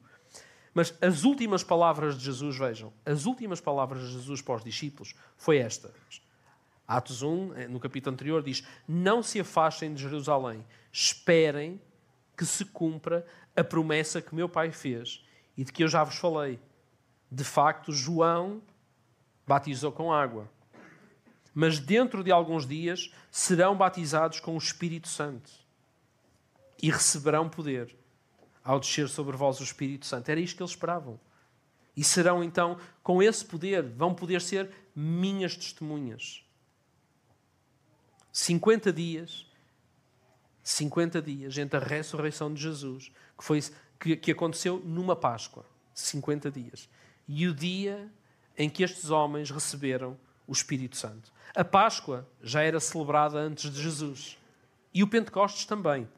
[0.73, 5.15] Mas as últimas palavras de Jesus, vejam, as últimas palavras de Jesus para os discípulos
[5.37, 5.93] foi esta.
[6.87, 11.81] Atos 1, eh, no capítulo anterior, diz: Não se afastem de Jerusalém, esperem
[12.37, 15.25] que se cumpra a promessa que meu Pai fez
[15.57, 16.59] e de que eu já vos falei.
[17.31, 18.63] De facto, João
[19.47, 20.51] batizou com água.
[21.55, 25.51] Mas dentro de alguns dias serão batizados com o Espírito Santo
[26.83, 27.95] e receberão poder
[28.65, 30.29] ao descer sobre vós o Espírito Santo.
[30.29, 31.19] Era isto que eles esperavam.
[31.97, 36.45] E serão então, com esse poder, vão poder ser minhas testemunhas.
[38.33, 39.47] 50 dias,
[40.63, 43.61] 50 dias entre a ressurreição de Jesus, que foi
[43.99, 46.89] que, que aconteceu numa Páscoa, 50 dias,
[47.27, 48.11] e o dia
[48.57, 51.33] em que estes homens receberam o Espírito Santo.
[51.55, 54.39] A Páscoa já era celebrada antes de Jesus.
[54.93, 56.09] E o Pentecostes também.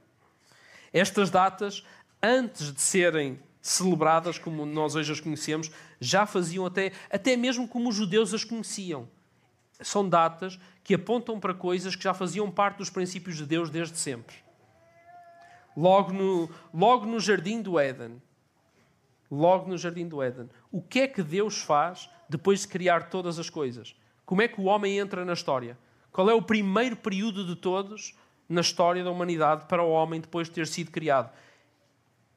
[0.93, 1.85] Estas datas,
[2.23, 7.89] antes de serem celebradas como nós hoje as conhecemos, já faziam até, até mesmo como
[7.89, 9.09] os judeus as conheciam.
[9.81, 13.97] São datas que apontam para coisas que já faziam parte dos princípios de Deus desde
[13.97, 14.37] sempre.
[15.77, 18.21] Logo no, logo no jardim do Éden,
[19.31, 23.39] logo no jardim do Éden, o que é que Deus faz depois de criar todas
[23.39, 23.95] as coisas?
[24.27, 25.79] Como é que o homem entra na história?
[26.13, 28.15] Qual é o primeiro período de todos
[28.49, 31.31] na história da humanidade para o homem depois de ter sido criado?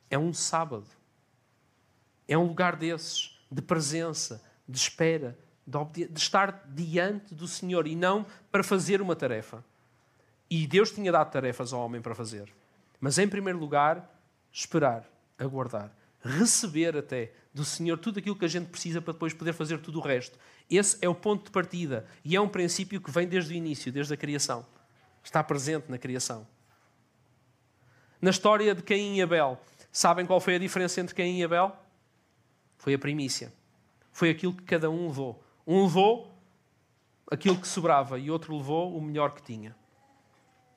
[0.10, 0.88] É um sábado.
[2.28, 7.96] É um lugar desses, de presença, de espera, de, de estar diante do Senhor e
[7.96, 9.64] não para fazer uma tarefa.
[10.50, 12.52] E Deus tinha dado tarefas ao homem para fazer.
[13.00, 14.10] Mas, em primeiro lugar,
[14.52, 15.04] esperar,
[15.38, 15.92] aguardar,
[16.22, 20.00] receber até do Senhor tudo aquilo que a gente precisa para depois poder fazer tudo
[20.00, 20.38] o resto.
[20.70, 23.92] Esse é o ponto de partida e é um princípio que vem desde o início,
[23.92, 24.66] desde a criação.
[25.24, 26.48] Está presente na criação.
[28.22, 29.60] Na história de Caim e Abel,
[29.96, 31.74] sabem qual foi a diferença entre Caim e Abel?
[32.78, 33.54] Foi a primícia.
[34.12, 35.42] Foi aquilo que cada um levou.
[35.66, 36.36] Um levou
[37.32, 39.74] aquilo que sobrava e outro levou o melhor que tinha.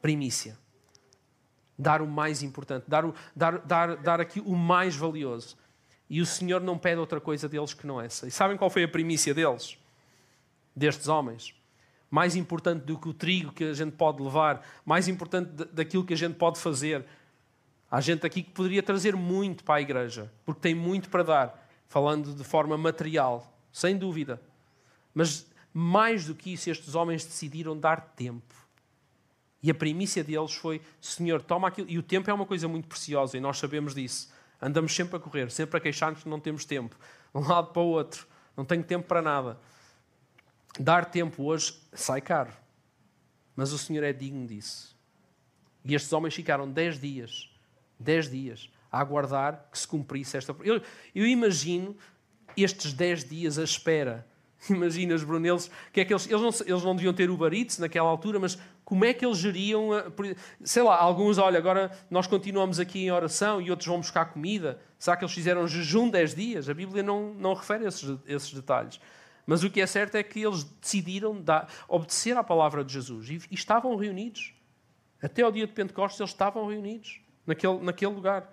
[0.01, 0.57] Primícia.
[1.77, 5.57] Dar o mais importante, dar, o, dar, dar, dar aqui o mais valioso.
[6.09, 8.27] E o Senhor não pede outra coisa deles que não essa.
[8.27, 9.77] E sabem qual foi a primícia deles?
[10.75, 11.55] Destes homens?
[12.09, 16.15] Mais importante do que o trigo que a gente pode levar, mais importante daquilo que
[16.15, 17.05] a gente pode fazer.
[17.91, 21.69] Há gente aqui que poderia trazer muito para a igreja, porque tem muito para dar,
[21.87, 24.41] falando de forma material, sem dúvida.
[25.15, 28.55] Mas mais do que isso, estes homens decidiram dar tempo.
[29.63, 31.89] E a primícia deles foi: Senhor, toma aquilo.
[31.89, 34.33] E o tempo é uma coisa muito preciosa e nós sabemos disso.
[34.61, 36.97] Andamos sempre a correr, sempre a queixar-nos que não temos tempo.
[37.35, 38.27] De um lado para o outro.
[38.57, 39.59] Não tenho tempo para nada.
[40.79, 42.53] Dar tempo hoje sai caro.
[43.55, 44.97] Mas o Senhor é digno disso.
[45.85, 47.49] E estes homens ficaram dez dias,
[47.99, 50.55] dez dias, a aguardar que se cumprisse esta.
[50.63, 50.81] Eu,
[51.15, 51.97] eu imagino
[52.57, 54.27] estes dez dias à espera.
[54.69, 57.79] Imaginas, Bruno, eles, que é que eles, eles, não, eles não deviam ter Uber Eats
[57.79, 60.05] naquela altura, mas como é que eles geriam, a,
[60.65, 64.81] sei lá, alguns, olha, agora nós continuamos aqui em oração e outros vão buscar comida.
[64.99, 66.69] Será que eles fizeram jejum 10 dias?
[66.69, 69.01] A Bíblia não, não refere esses, esses detalhes.
[69.47, 73.31] Mas o que é certo é que eles decidiram dar, obedecer à palavra de Jesus
[73.31, 74.55] e, e, estavam reunidos.
[75.23, 78.53] Até ao dia de Pentecostes eles estavam reunidos naquele, naquele lugar.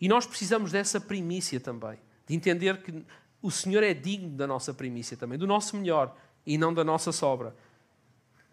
[0.00, 3.04] E nós precisamos dessa primícia também, de entender que
[3.42, 7.12] o Senhor é digno da nossa primícia também, do nosso melhor e não da nossa
[7.12, 7.54] sobra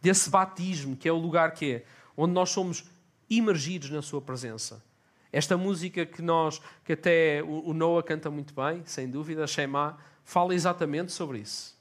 [0.03, 1.85] desse batismo, que é o lugar que é,
[2.17, 2.83] onde nós somos
[3.29, 4.83] imergidos na sua presença.
[5.31, 10.53] Esta música que nós, que até o Noah canta muito bem, sem dúvida, Shema, fala
[10.53, 11.79] exatamente sobre isso.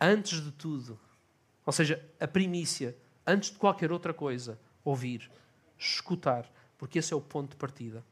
[0.00, 0.98] Antes de tudo,
[1.66, 5.30] ou seja, a primícia, antes de qualquer outra coisa, ouvir,
[5.78, 6.50] escutar,
[6.84, 8.04] porque esse é o ponto de partida.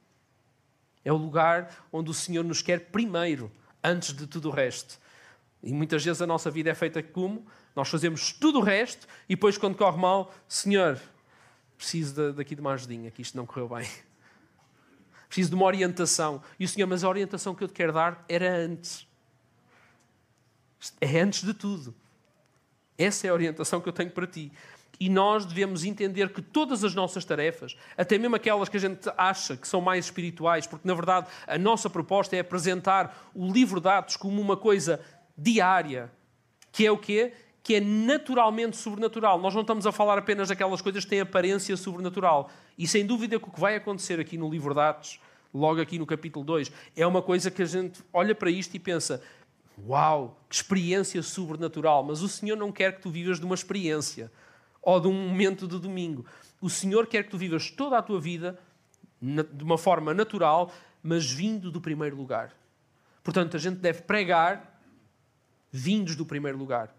[1.05, 3.53] É o lugar onde o Senhor nos quer primeiro,
[3.85, 4.99] antes de tudo o resto.
[5.63, 7.47] E muitas vezes a nossa vida é feita como?
[7.77, 10.99] Nós fazemos tudo o resto e depois, quando corre mal, Senhor,
[11.77, 13.87] preciso daqui de uma ajudinha, que isto não correu bem.
[15.29, 16.43] Preciso de uma orientação.
[16.59, 19.07] E o Senhor, mas a orientação que eu te quero dar era antes.
[20.99, 21.95] É antes de tudo.
[22.97, 24.51] Essa é a orientação que eu tenho para ti.
[25.03, 29.11] E nós devemos entender que todas as nossas tarefas, até mesmo aquelas que a gente
[29.19, 33.81] acha que são mais espirituais, porque na verdade a nossa proposta é apresentar o livro
[33.81, 35.01] de Atos como uma coisa
[35.37, 36.09] diária,
[36.71, 37.33] que é o quê?
[37.65, 39.41] que é naturalmente sobrenatural.
[39.41, 42.49] Nós não estamos a falar apenas daquelas coisas que têm aparência sobrenatural.
[42.79, 45.21] E sem dúvida que o que vai acontecer aqui no livro de Atos,
[45.53, 48.79] logo aqui no capítulo 2, é uma coisa que a gente olha para isto e
[48.79, 49.21] pensa:
[49.85, 52.05] Uau, que experiência sobrenatural!
[52.05, 54.31] Mas o Senhor não quer que tu vivas de uma experiência
[54.83, 56.27] ou de um momento de domingo.
[56.61, 58.59] O Senhor quer que tu vivas toda a tua vida
[59.21, 62.53] de uma forma natural, mas vindo do primeiro lugar.
[63.23, 64.81] Portanto, a gente deve pregar
[65.71, 66.95] vindos do primeiro lugar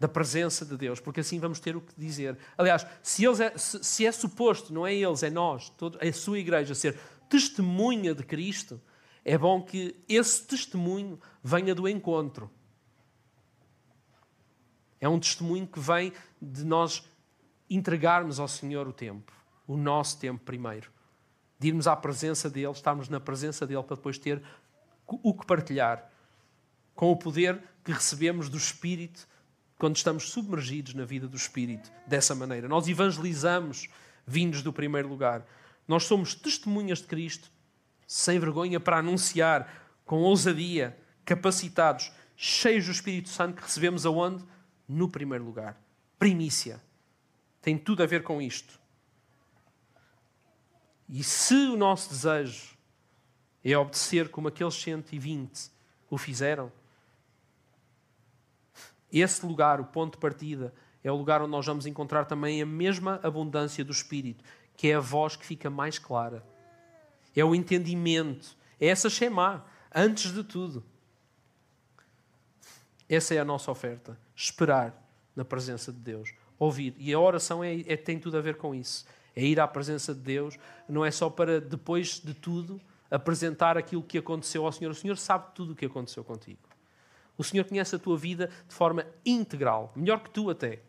[0.00, 2.38] da presença de Deus, porque assim vamos ter o que dizer.
[2.56, 6.10] Aliás, se, eles é, se, se é suposto, não é eles, é nós, todo, a
[6.10, 8.80] sua igreja, ser testemunha de Cristo,
[9.22, 12.50] é bom que esse testemunho venha do encontro.
[15.00, 17.02] É um testemunho que vem de nós
[17.68, 19.32] entregarmos ao Senhor o tempo,
[19.66, 20.90] o nosso tempo primeiro.
[21.58, 24.42] De irmos à presença dele, estarmos na presença dele para depois ter
[25.06, 26.10] o que partilhar,
[26.94, 29.26] com o poder que recebemos do Espírito
[29.78, 32.68] quando estamos submergidos na vida do Espírito dessa maneira.
[32.68, 33.88] Nós evangelizamos
[34.26, 35.46] vindos do primeiro lugar.
[35.88, 37.50] Nós somos testemunhas de Cristo,
[38.06, 39.68] sem vergonha, para anunciar
[40.04, 44.44] com ousadia, capacitados, cheios do Espírito Santo que recebemos aonde?
[44.92, 45.80] No primeiro lugar.
[46.18, 46.82] Primícia.
[47.62, 48.80] Tem tudo a ver com isto.
[51.08, 52.76] E se o nosso desejo
[53.64, 55.70] é obedecer como aqueles 120
[56.10, 56.72] o fizeram,
[59.12, 60.74] esse lugar, o ponto de partida,
[61.04, 64.42] é o lugar onde nós vamos encontrar também a mesma abundância do Espírito,
[64.76, 66.44] que é a voz que fica mais clara.
[67.34, 68.56] É o entendimento.
[68.80, 70.82] É essa Shema, antes de tudo.
[73.08, 74.18] Essa é a nossa oferta.
[74.40, 74.94] Esperar
[75.36, 76.32] na presença de Deus.
[76.58, 76.94] Ouvir.
[76.96, 79.04] E a oração é, é, tem tudo a ver com isso.
[79.36, 84.02] É ir à presença de Deus, não é só para, depois de tudo, apresentar aquilo
[84.02, 84.90] que aconteceu ao Senhor.
[84.92, 86.58] O Senhor sabe tudo o que aconteceu contigo.
[87.36, 90.80] O Senhor conhece a tua vida de forma integral, melhor que tu até.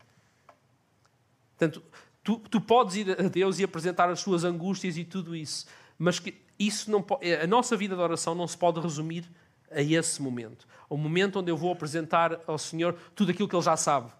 [1.57, 1.83] Portanto,
[2.23, 5.67] tu, tu podes ir a Deus e apresentar as tuas angústias e tudo isso,
[5.99, 7.05] mas que isso não
[7.41, 9.29] a nossa vida de oração não se pode resumir
[9.71, 10.67] a esse momento.
[10.89, 14.11] O momento onde eu vou apresentar ao Senhor tudo aquilo que Ele já sabe.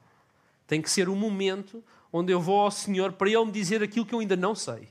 [0.66, 4.06] Tem que ser o momento onde eu vou ao Senhor para Ele me dizer aquilo
[4.06, 4.88] que eu ainda não sei.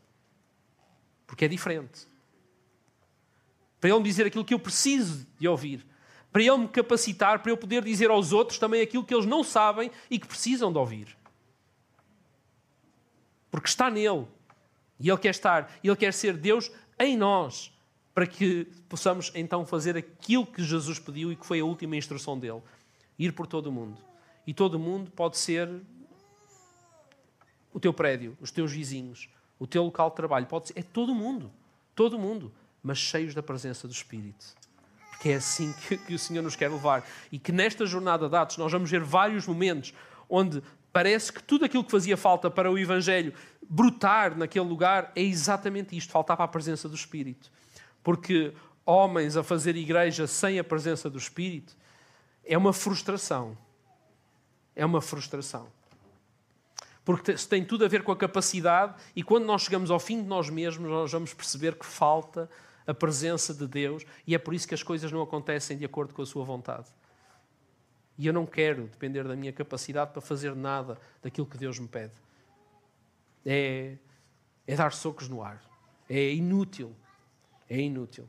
[1.27, 2.07] Porque é diferente.
[3.81, 5.87] Para Ele me dizer aquilo que eu preciso de ouvir
[6.33, 9.43] para Ele me capacitar, para eu poder dizer aos outros também aquilo que eles não
[9.43, 11.17] sabem e que precisam de ouvir.
[13.51, 14.27] Porque está nele.
[14.99, 15.73] E Ele quer estar.
[15.83, 17.73] E Ele quer ser Deus em nós.
[18.15, 22.39] Para que possamos então fazer aquilo que Jesus pediu e que foi a última instrução
[22.39, 22.63] dele:
[23.19, 23.99] ir por todo o mundo.
[24.47, 25.71] E todo o mundo pode ser
[27.73, 30.47] o teu prédio, os teus vizinhos, o teu local de trabalho.
[30.47, 31.53] Pode ser, é todo o mundo.
[31.95, 32.53] Todo o mundo.
[32.83, 34.61] Mas cheios da presença do Espírito
[35.21, 37.07] que é assim que, que, o Senhor nos quer levar.
[37.31, 39.95] E que nesta jornada de Atos nós vamos ver vários momentos
[40.29, 43.33] onde parece que tudo aquilo que fazia falta para o Evangelho
[43.69, 47.53] brotar naquele lugar é exatamente isto: faltava a presença do Espírito.
[48.03, 48.53] Porque
[48.85, 51.77] homens a fazer igreja sem a presença do Espírito
[52.45, 53.57] é uma frustração.
[54.75, 55.69] É uma frustração.
[57.05, 60.29] Porque tem tudo a ver com a capacidade, e quando nós chegamos ao fim de
[60.29, 62.49] nós mesmos, nós vamos perceber que falta
[62.87, 66.13] a presença de Deus e é por isso que as coisas não acontecem de acordo
[66.13, 66.89] com a sua vontade.
[68.19, 71.89] E eu não quero depender da minha capacidade para fazer nada daquilo que Deus me
[71.89, 72.13] pede.
[73.47, 73.97] É,
[74.67, 75.63] é dar socos no ar.
[76.09, 76.95] É inútil.
[77.71, 78.29] É inútil.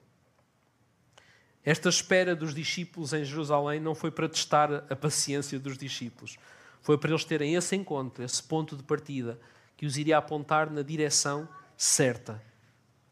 [1.66, 6.38] Esta espera dos discípulos em Jerusalém não foi para testar a paciência dos discípulos.
[6.82, 9.40] Foi para eles terem esse encontro, esse ponto de partida,
[9.76, 12.42] que os iria apontar na direção certa.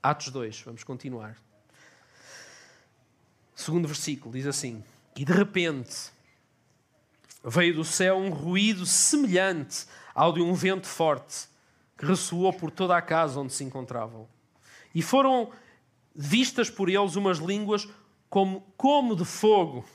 [0.01, 1.35] Atos 2, vamos continuar.
[3.55, 4.83] Segundo versículo, diz assim:
[5.15, 6.11] E de repente
[7.43, 11.47] veio do céu um ruído semelhante ao de um vento forte
[11.97, 14.27] que ressoou por toda a casa onde se encontravam.
[14.95, 15.51] E foram
[16.15, 17.87] vistas por eles umas línguas
[18.29, 19.85] como, como de fogo.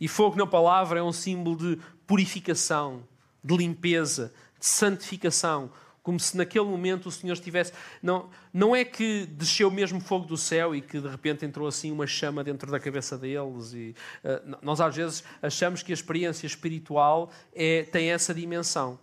[0.00, 3.02] E fogo, na palavra, é um símbolo de purificação,
[3.42, 5.70] de limpeza, de santificação
[6.06, 7.72] como se naquele momento o Senhor estivesse.
[8.00, 11.90] Não, não é que desceu mesmo fogo do céu e que de repente entrou assim
[11.90, 13.72] uma chama dentro da cabeça deles.
[13.72, 13.92] E,
[14.22, 19.00] uh, nós às vezes achamos que a experiência espiritual é, tem essa dimensão.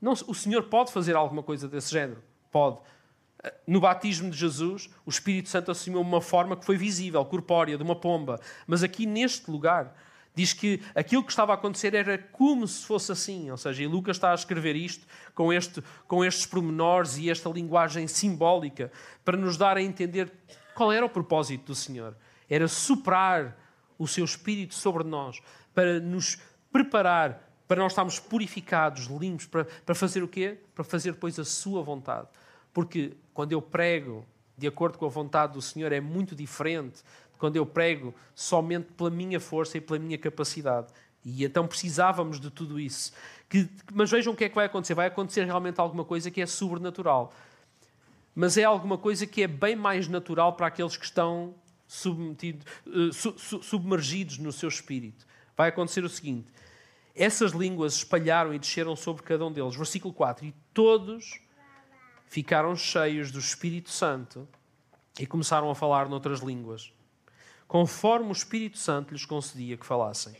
[0.00, 2.22] Não, o Senhor pode fazer alguma coisa desse género?
[2.50, 2.78] Pode.
[3.66, 7.82] No batismo de Jesus, o Espírito Santo assumiu uma forma que foi visível, corpórea, de
[7.82, 8.40] uma pomba.
[8.66, 9.94] Mas aqui neste lugar,
[10.34, 13.50] diz que aquilo que estava a acontecer era como se fosse assim.
[13.50, 17.48] Ou seja, e Lucas está a escrever isto com, este, com estes pormenores e esta
[17.48, 18.92] linguagem simbólica
[19.24, 20.32] para nos dar a entender
[20.74, 22.16] qual era o propósito do Senhor.
[22.48, 23.56] Era soprar
[23.98, 25.40] o seu Espírito sobre nós
[25.74, 26.38] para nos
[26.70, 30.58] preparar para nós estarmos purificados, limpos, para, para fazer o quê?
[30.74, 32.28] Para fazer depois a sua vontade.
[32.76, 34.22] Porque quando eu prego
[34.54, 37.02] de acordo com a vontade do Senhor é muito diferente
[37.38, 40.88] quando eu prego somente pela minha força e pela minha capacidade.
[41.24, 43.14] E então precisávamos de tudo isso.
[43.48, 44.92] Que, mas vejam o que é que vai acontecer.
[44.92, 47.32] Vai acontecer realmente alguma coisa que é sobrenatural.
[48.34, 51.54] Mas é alguma coisa que é bem mais natural para aqueles que estão
[51.88, 55.26] uh, su, su, submergidos no seu espírito.
[55.56, 56.46] Vai acontecer o seguinte:
[57.14, 59.74] essas línguas espalharam e desceram sobre cada um deles.
[59.74, 61.45] Versículo 4: E todos
[62.26, 64.46] ficaram cheios do Espírito Santo
[65.18, 66.92] e começaram a falar noutras línguas
[67.66, 70.36] conforme o Espírito Santo lhes concedia que falassem.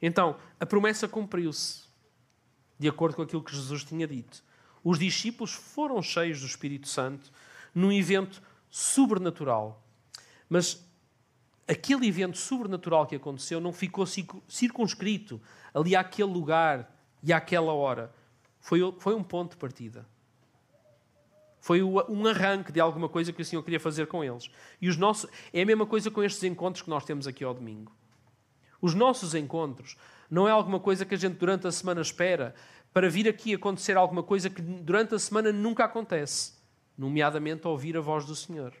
[0.00, 1.84] Então, a promessa cumpriu-se,
[2.78, 4.42] de acordo com aquilo que Jesus tinha dito.
[4.82, 7.30] Os discípulos foram cheios do Espírito Santo
[7.74, 9.82] num evento sobrenatural.
[10.48, 10.82] Mas
[11.68, 14.06] aquele evento sobrenatural que aconteceu não ficou
[14.48, 15.40] circunscrito
[15.74, 16.90] ali àquele lugar
[17.22, 18.12] e àquela hora.
[18.60, 20.06] Foi, foi um ponto de partida.
[21.60, 24.50] Foi um arranque de alguma coisa que o Senhor queria fazer com eles.
[24.80, 27.52] E os nossos, é a mesma coisa com estes encontros que nós temos aqui ao
[27.52, 27.92] domingo.
[28.80, 29.96] Os nossos encontros
[30.30, 32.54] não é alguma coisa que a gente durante a semana espera
[32.92, 36.54] para vir aqui acontecer alguma coisa que durante a semana nunca acontece,
[36.96, 38.72] nomeadamente ouvir a voz do Senhor.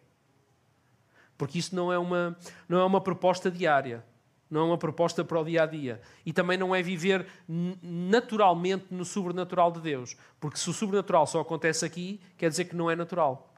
[1.36, 2.36] Porque isso não é uma,
[2.68, 4.04] não é uma proposta diária,
[4.50, 6.00] não é uma proposta para o dia a dia.
[6.26, 10.16] E também não é viver naturalmente no sobrenatural de Deus.
[10.40, 13.54] Porque se o sobrenatural só acontece aqui, quer dizer que não é natural.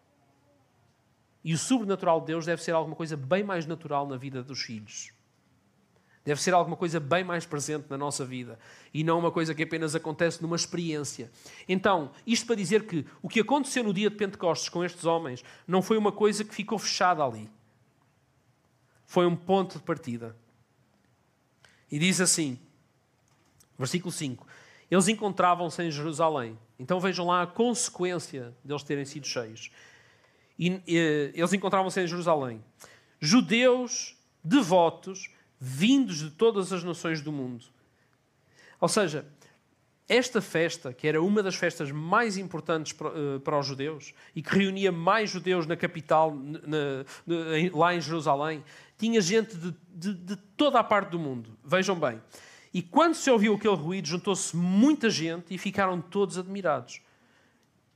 [1.42, 4.60] E o sobrenatural de Deus deve ser alguma coisa bem mais natural na vida dos
[4.60, 5.12] filhos.
[6.24, 8.56] Deve ser alguma coisa bem mais presente na nossa vida
[8.94, 11.32] e não uma coisa que apenas acontece numa experiência.
[11.68, 15.42] Então, isto para dizer que o que aconteceu no dia de Pentecostes com estes homens
[15.66, 17.50] não foi uma coisa que ficou fechada ali.
[19.04, 20.36] Foi um ponto de partida.
[21.92, 22.58] E diz assim,
[23.78, 24.46] versículo 5:
[24.90, 26.58] Eles encontravam-se em Jerusalém.
[26.78, 29.70] Então vejam lá a consequência deles terem sido cheios.
[30.58, 32.64] E, e eles encontravam-se em Jerusalém.
[33.20, 35.30] Judeus devotos
[35.60, 37.66] vindos de todas as nações do mundo.
[38.80, 39.24] Ou seja,
[40.12, 43.10] esta festa, que era uma das festas mais importantes para,
[43.42, 46.58] para os judeus e que reunia mais judeus na capital, na,
[47.26, 47.34] na,
[47.72, 48.62] lá em Jerusalém,
[48.98, 51.56] tinha gente de, de, de, toda a parte do mundo.
[51.64, 52.20] Vejam bem.
[52.74, 57.00] E quando se ouviu aquele ruído, juntou-se muita gente e ficaram todos admirados.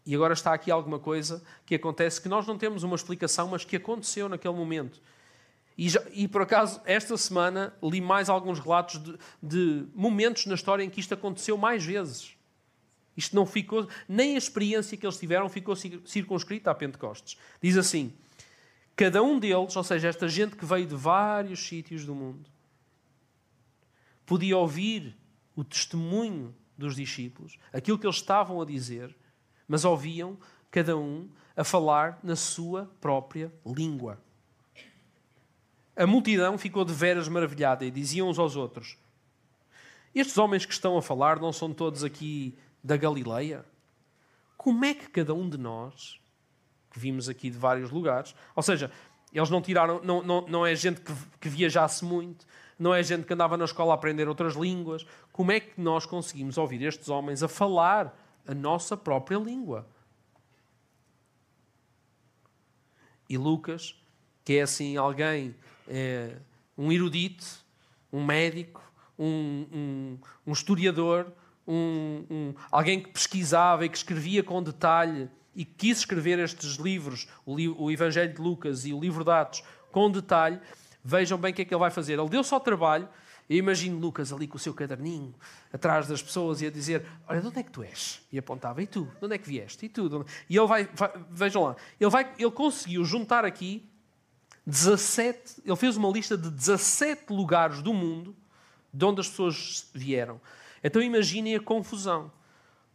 [0.07, 3.64] E agora está aqui alguma coisa que acontece que nós não temos uma explicação, mas
[3.64, 5.03] que aconteceu naquele momento.
[5.77, 10.55] E, já, e, por acaso, esta semana li mais alguns relatos de, de, momentos na
[10.55, 12.35] história em que isto aconteceu mais vezes.
[13.16, 17.39] Isto não ficou, nem a experiência que eles tiveram ficou circunscrita a Pentecostes.
[17.61, 18.12] Diz assim:
[18.95, 22.49] cada um deles, ou seja, esta gente que veio de vários sítios do mundo,
[24.24, 25.14] podia ouvir
[25.55, 29.14] o testemunho dos discípulos, aquilo que eles estavam a dizer,
[29.68, 30.39] mas ouviam
[30.70, 34.20] cada um a falar na sua própria língua.
[35.97, 38.99] A multidão ficou de veras maravilhada e diziam uns aos outros:
[40.15, 43.65] Estes homens que estão a falar não são todos aqui da Galileia?
[44.59, 46.21] Como é que cada um de nós,
[46.91, 48.91] que vimos aqui de vários lugares, ou seja,
[49.33, 52.47] eles não tiraram, não, não, não é gente que, que viajasse muito,
[52.79, 55.07] não é gente que andava na escola a aprender outras línguas.
[55.33, 58.15] Como é que nós conseguimos ouvir estes homens a falar
[58.47, 59.87] a nossa própria língua?
[63.29, 63.99] E Lucas,
[64.47, 65.57] que é assim alguém
[65.89, 66.37] é,
[66.79, 67.45] um erudito,
[68.13, 68.81] um médico,
[69.19, 71.33] um, um, um historiador,
[71.67, 77.27] um, alguém que pesquisava e que escrevia com detalhe e que quis escrever estes livros,
[77.45, 80.61] o, li o Evangelho de Lucas e o livro de Atos, com detalhe,
[81.03, 82.17] vejam bem o que é que ele vai fazer.
[82.17, 83.09] Ele deu só trabalho.
[83.51, 85.35] Eu imagino Lucas ali com o seu caderninho,
[85.73, 88.21] atrás das pessoas e a dizer: Olha, de onde é que tu és?
[88.31, 89.09] E apontava: E tu?
[89.19, 89.87] De onde é que vieste?
[89.87, 90.25] E tu?
[90.49, 93.89] E ele vai, vai vejam lá, ele, vai, ele conseguiu juntar aqui
[94.67, 98.35] 17, ele fez uma lista de 17 lugares do mundo
[98.93, 100.41] de onde as pessoas vieram.
[100.83, 102.33] Então imaginem a confusão.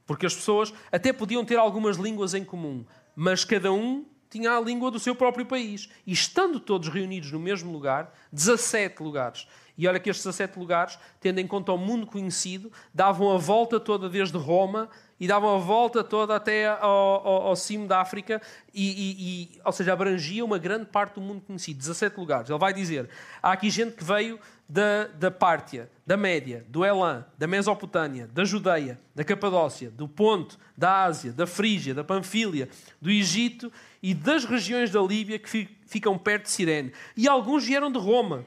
[0.06, 4.60] Porque as pessoas até podiam ter algumas línguas em comum, mas cada um tinha a
[4.60, 5.90] língua do seu próprio país.
[6.06, 9.48] E estando todos reunidos no mesmo lugar, 17 lugares.
[9.78, 13.80] E olha que estes 17 lugares, tendo em conta o mundo conhecido, davam a volta
[13.80, 18.42] toda desde Roma e davam a volta toda até ao, ao, ao cimo da África,
[18.74, 22.50] e, e, e, ou seja, abrangia uma grande parte do mundo conhecido, 17 lugares.
[22.50, 23.08] Ele vai dizer:
[23.42, 28.46] há aqui gente que veio da, da Pártia, da Média, do Elã, da Mesopotâmia, da
[28.46, 32.70] Judeia, da Capadócia, do Ponto, da Ásia, da Frígia, da Panfilha,
[33.02, 36.94] do Egito e das regiões da Líbia que ficam perto de Cirene.
[37.16, 38.46] E alguns vieram de Roma.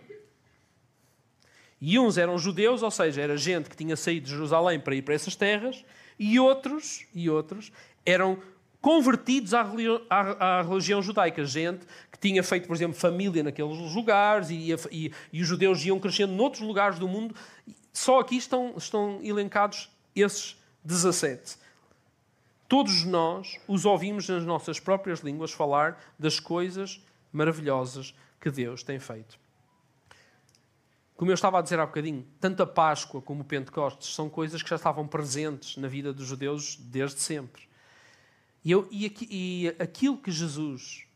[1.87, 5.03] E uns eram judeus, ou seja, era gente que tinha saído de Jerusalém para ir
[5.03, 5.85] para essas terras,
[6.19, 7.71] e outros, e outros
[8.07, 8.39] eram
[8.81, 9.61] convertidos à,
[10.09, 11.45] à, à, religião judaica.
[11.45, 16.01] Gente que tinha feito, por exemplo, família naqueles lugares e, e, e, os judeus iam
[16.01, 17.35] crescendo noutros lugares do mundo.
[17.93, 21.59] Só aqui estão, estão elencados esses 17.
[22.67, 28.99] Todos nós os ouvimos nas nossas próprias línguas falar das coisas maravilhosas que Deus tem
[28.99, 29.44] feito.
[31.17, 34.63] Como eu estava a dizer há bocadinho, tanto a Páscoa como o Pentecostes são coisas
[34.63, 37.63] que já estavam presentes na vida dos judeus desde sempre.
[38.65, 41.07] E, eu, e, aquilo que Jesus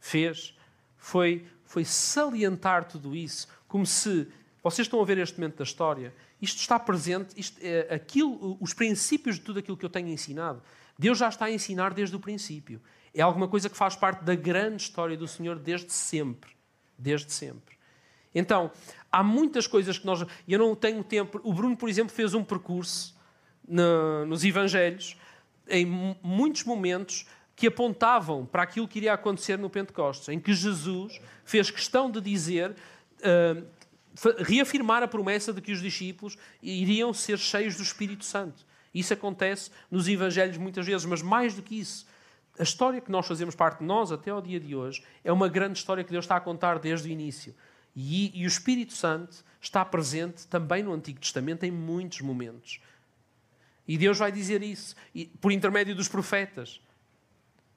[0.00, 0.56] fez
[0.96, 4.28] foi, foi salientar tudo isso, como se
[4.62, 8.74] vocês estão a ver este momento da história, isto está presente, isto, é, aquilo, os
[8.74, 10.62] princípios de tudo aquilo que eu tenho ensinado,
[10.98, 12.82] Deus já está a ensinar desde o princípio.
[13.14, 16.50] É alguma coisa que faz parte da grande história do Senhor desde sempre.
[16.98, 17.77] Desde sempre.
[18.34, 18.70] Então,
[19.10, 20.24] há muitas coisas que nós.
[20.46, 21.40] Eu não tenho tempo.
[21.42, 23.16] O Bruno, por exemplo, fez um percurso
[23.66, 25.16] no, nos Evangelhos,
[25.68, 25.86] em
[26.22, 27.26] muitos momentos,
[27.56, 32.20] que apontavam para aquilo que iria acontecer no Pentecostes, em que Jesus fez questão de
[32.20, 32.74] dizer.
[33.20, 33.66] Uh,
[34.38, 38.66] reafirmar a promessa de que os discípulos iriam ser cheios do Espírito Santo.
[38.92, 42.04] Isso acontece nos Evangelhos muitas vezes, mas mais do que isso,
[42.58, 45.48] a história que nós fazemos parte de nós até ao dia de hoje é uma
[45.48, 47.54] grande história que Deus está a contar desde o início.
[47.94, 52.80] E, e o Espírito Santo está presente também no Antigo Testamento em muitos momentos.
[53.86, 54.94] E Deus vai dizer isso
[55.40, 56.80] por intermédio dos profetas.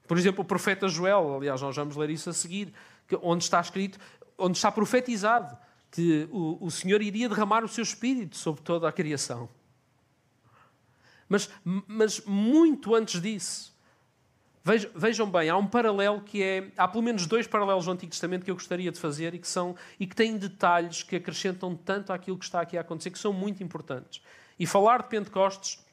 [0.07, 2.73] Por exemplo, o profeta Joel, aliás, nós vamos ler isso a seguir,
[3.21, 3.97] onde está escrito,
[4.37, 5.57] onde está profetizado
[5.89, 9.49] que o, o Senhor iria derramar o seu espírito sobre toda a criação.
[11.27, 13.73] Mas, mas muito antes disso,
[14.63, 16.71] vejam, bem, há um paralelo que é.
[16.77, 19.47] Há pelo menos dois paralelos no Antigo Testamento que eu gostaria de fazer e que,
[19.47, 23.19] são, e que têm detalhes que acrescentam tanto àquilo que está aqui a acontecer, que
[23.19, 24.21] são muito importantes.
[24.59, 25.83] E falar de Pentecostes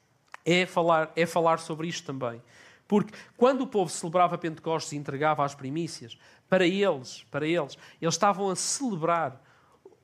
[0.44, 2.42] é falar, é falar sobre isto também.
[2.86, 8.14] Porque quando o povo celebrava Pentecostes e entregava as primícias, para eles, para eles, eles
[8.14, 9.42] estavam a celebrar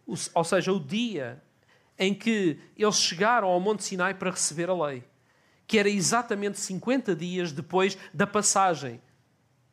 [0.06, 1.42] ou seja, o dia
[1.98, 5.04] em que eles chegaram ao Monte Sinai para receber a lei,
[5.66, 9.00] que era exatamente 50 dias depois da passagem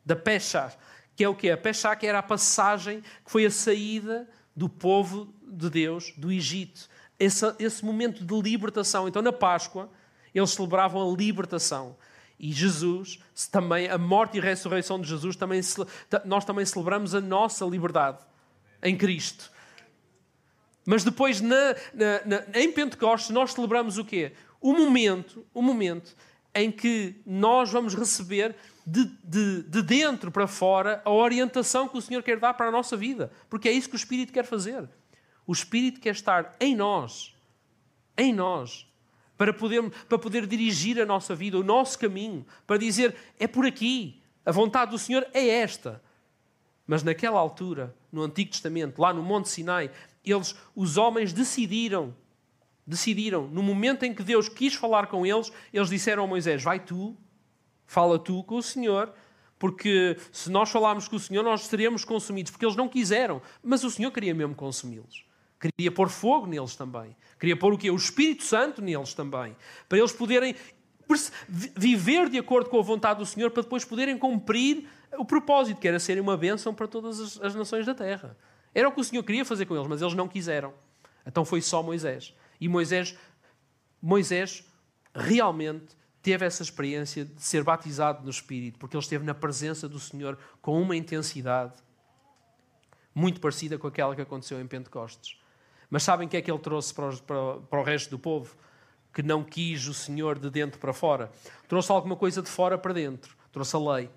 [0.05, 0.75] da Pesach,
[1.15, 4.67] que é o que A Pesach que era a passagem que foi a saída do
[4.67, 6.89] povo de Deus do Egito.
[7.19, 9.07] Esse, esse momento de libertação.
[9.07, 9.89] Então, na Páscoa,
[10.33, 11.95] eles celebravam a libertação.
[12.39, 13.19] E Jesus,
[13.51, 15.61] também, a morte e a ressurreição de Jesus, também,
[16.25, 18.17] nós também celebramos a nossa liberdade
[18.81, 19.51] em Cristo.
[20.83, 24.33] Mas depois, na, na, na, em Pentecostes, nós celebramos o quê?
[24.61, 26.15] O momento, o momento
[26.53, 28.55] em que nós vamos receber
[28.85, 32.71] de, de, de dentro para fora a orientação que o Senhor quer dar para a
[32.71, 33.31] nossa vida.
[33.49, 34.87] Porque é isso que o Espírito quer fazer.
[35.47, 37.35] O Espírito quer estar em nós.
[38.17, 38.87] Em nós.
[39.37, 42.45] Para poder, para poder dirigir a nossa vida, o nosso caminho.
[42.67, 44.21] Para dizer, é por aqui.
[44.45, 46.01] A vontade do Senhor é esta.
[46.85, 49.89] Mas naquela altura, no Antigo Testamento, lá no Monte Sinai,
[50.25, 52.13] eles, os homens decidiram,
[52.85, 56.79] decidiram, no momento em que Deus quis falar com eles, eles disseram a Moisés: Vai
[56.79, 57.15] tu,
[57.85, 59.13] fala tu com o Senhor,
[59.57, 63.83] porque se nós falarmos com o Senhor, nós seremos consumidos, porque eles não quiseram, mas
[63.83, 65.25] o Senhor queria mesmo consumi-los.
[65.59, 67.15] Queria pôr fogo neles também.
[67.39, 67.91] Queria pôr o quê?
[67.91, 69.55] O Espírito Santo neles também.
[69.87, 70.55] Para eles poderem
[71.49, 75.87] viver de acordo com a vontade do Senhor, para depois poderem cumprir o propósito, que
[75.87, 78.35] era serem uma bênção para todas as, as nações da terra.
[78.73, 80.73] Era o que o Senhor queria fazer com eles, mas eles não quiseram.
[81.25, 82.33] Então foi só Moisés.
[82.61, 83.17] E Moisés,
[84.01, 84.63] Moisés
[85.13, 89.99] realmente teve essa experiência de ser batizado no Espírito, porque ele esteve na presença do
[89.99, 91.73] Senhor com uma intensidade
[93.13, 95.37] muito parecida com aquela que aconteceu em Pentecostes.
[95.89, 98.55] Mas sabem o que é que ele trouxe para, para, para o resto do povo?
[99.13, 101.29] Que não quis o Senhor de dentro para fora.
[101.67, 103.35] Trouxe alguma coisa de fora para dentro.
[103.51, 104.09] Trouxe a lei.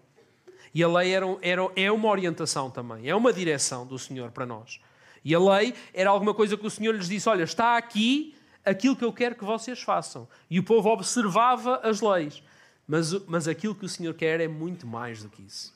[0.72, 4.45] E a lei era, era, é uma orientação também, é uma direção do Senhor para
[4.45, 4.80] nós.
[5.25, 8.97] E a lei era alguma coisa que o Senhor lhes disse: olha, está aqui aquilo
[8.97, 10.29] que eu quero que vocês façam.
[10.51, 12.43] E o povo observava as leis.
[12.87, 15.75] Mas, mas aquilo que o Senhor quer é muito mais do que isso.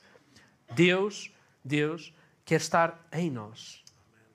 [0.71, 1.31] Deus,
[1.63, 2.13] Deus
[2.45, 3.83] quer estar em nós.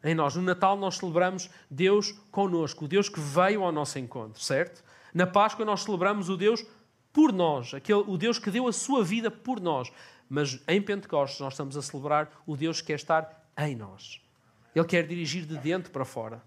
[0.03, 0.35] Em nós.
[0.35, 4.83] No Natal nós celebramos Deus conosco, o Deus que veio ao nosso encontro, certo?
[5.13, 6.65] Na Páscoa nós celebramos o Deus
[7.13, 9.91] por nós, aquele, o Deus que deu a sua vida por nós.
[10.29, 14.24] Mas em Pentecostes nós estamos a celebrar o Deus que quer estar em nós.
[14.75, 16.43] Ele quer dirigir de dentro para fora.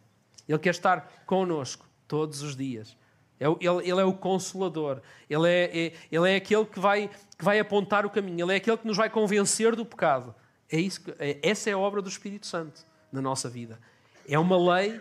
[0.48, 2.96] Ele quer estar conosco todos os dias.
[3.40, 5.02] É ele, ele é o consolador.
[5.30, 8.46] Ele é, é, ele é aquele que vai, que vai apontar o caminho.
[8.46, 10.34] Ele é aquele que nos vai convencer do pecado.
[10.70, 13.80] É isso que, é, essa é a obra do Espírito Santo na nossa vida.
[14.28, 15.00] É uma lei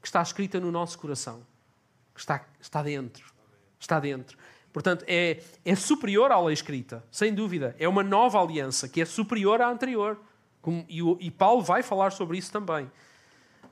[0.00, 1.46] que está escrita no nosso coração.
[2.14, 3.32] Que está, está dentro.
[3.78, 4.38] Está dentro.
[4.72, 7.74] Portanto, é, é superior à lei escrita, sem dúvida.
[7.78, 10.18] É uma nova aliança que é superior à anterior.
[10.88, 12.90] E, e Paulo vai falar sobre isso também.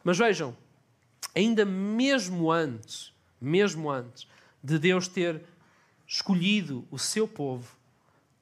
[0.02, 0.56] Mas vejam,
[1.34, 4.26] ainda mesmo antes, mesmo antes
[4.62, 5.42] de Deus ter
[6.06, 7.76] escolhido o seu povo,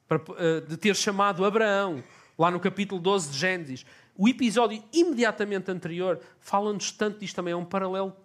[0.09, 2.03] eh, de ter chamado Abraão,
[2.37, 3.85] lá no capítulo 12 de Gênesis,
[4.15, 7.53] o episódio imediatamente anterior fala-nos tanto disto também.
[7.53, 8.15] É um paralelo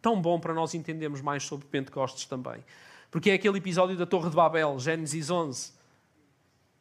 [0.00, 2.64] tão bom para nós entendermos mais sobre Pentecostes também.
[3.10, 5.72] Porque é aquele episódio da Torre de Babel, Gênesis 11.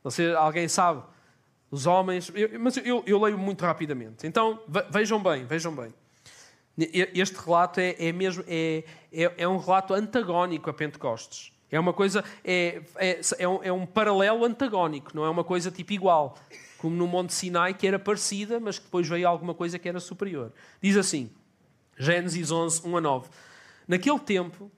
[0.03, 1.03] Você, alguém sabe?
[1.73, 2.31] Os homens.
[2.35, 4.27] Eu, mas eu, eu, leio muito rapidamente.
[4.27, 4.59] Então,
[4.91, 5.91] vejam bem, vejam bem.
[6.77, 11.51] Este relato é, é mesmo é, é, é, um relato antagónico a Pentecostes.
[11.71, 12.23] É uma coisa.
[12.43, 16.37] É, é, é, um, é um paralelo antagónico, não é uma coisa tipo igual.
[16.77, 19.99] Como no Monte Sinai, que era parecida, mas que depois veio alguma coisa que era
[19.99, 20.53] superior.
[20.79, 21.31] Diz assim,
[21.97, 23.29] Gênesis 11, 1 a 9.
[23.87, 24.71] Naquele tempo,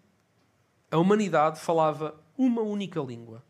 [0.89, 3.43] a humanidade falava uma única língua.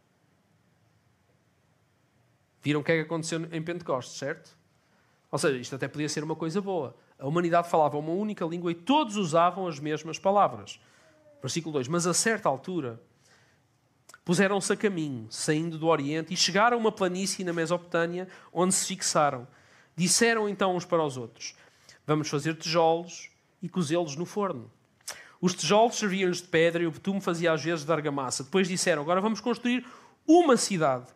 [2.65, 4.57] Viram o que é que aconteceu em Pentecostes, certo?
[5.31, 6.95] Ou seja, isto até podia ser uma coisa boa.
[7.19, 10.79] A humanidade falava uma única língua e todos usavam as mesmas palavras.
[11.43, 12.99] Versículo 2: Mas a certa altura
[14.25, 18.87] puseram-se a caminho, saindo do Oriente, e chegaram a uma planície na Mesopotâmia, onde se
[18.87, 19.47] fixaram.
[19.95, 21.53] Disseram então uns para os outros:
[22.07, 23.29] Vamos fazer tijolos
[23.61, 24.71] e cozê-los no forno.
[25.39, 28.43] Os tijolos serviam-lhes de pedra e o betume fazia às vezes de argamassa.
[28.43, 29.85] Depois disseram: Agora vamos construir
[30.25, 31.13] uma cidade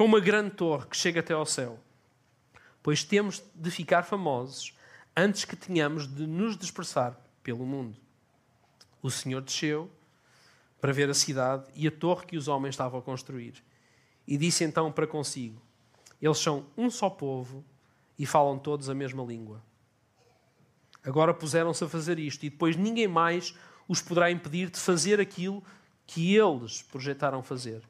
[0.00, 1.78] com uma grande torre que chega até ao céu.
[2.82, 4.74] Pois temos de ficar famosos
[5.14, 7.98] antes que tenhamos de nos dispersar pelo mundo.
[9.02, 9.90] O Senhor desceu
[10.80, 13.62] para ver a cidade e a torre que os homens estavam a construir.
[14.26, 15.60] E disse então para consigo:
[16.18, 17.62] Eles são um só povo
[18.18, 19.62] e falam todos a mesma língua.
[21.04, 23.54] Agora puseram-se a fazer isto e depois ninguém mais
[23.86, 25.62] os poderá impedir de fazer aquilo
[26.06, 27.82] que eles projetaram fazer,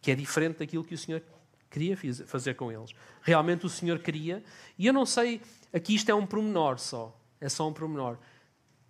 [0.00, 1.22] que é diferente daquilo que o Senhor
[1.70, 2.90] queria fazer com eles.
[3.22, 4.42] Realmente o Senhor queria,
[4.78, 5.40] e eu não sei,
[5.72, 8.18] aqui isto é um promenor só, é só um promenor,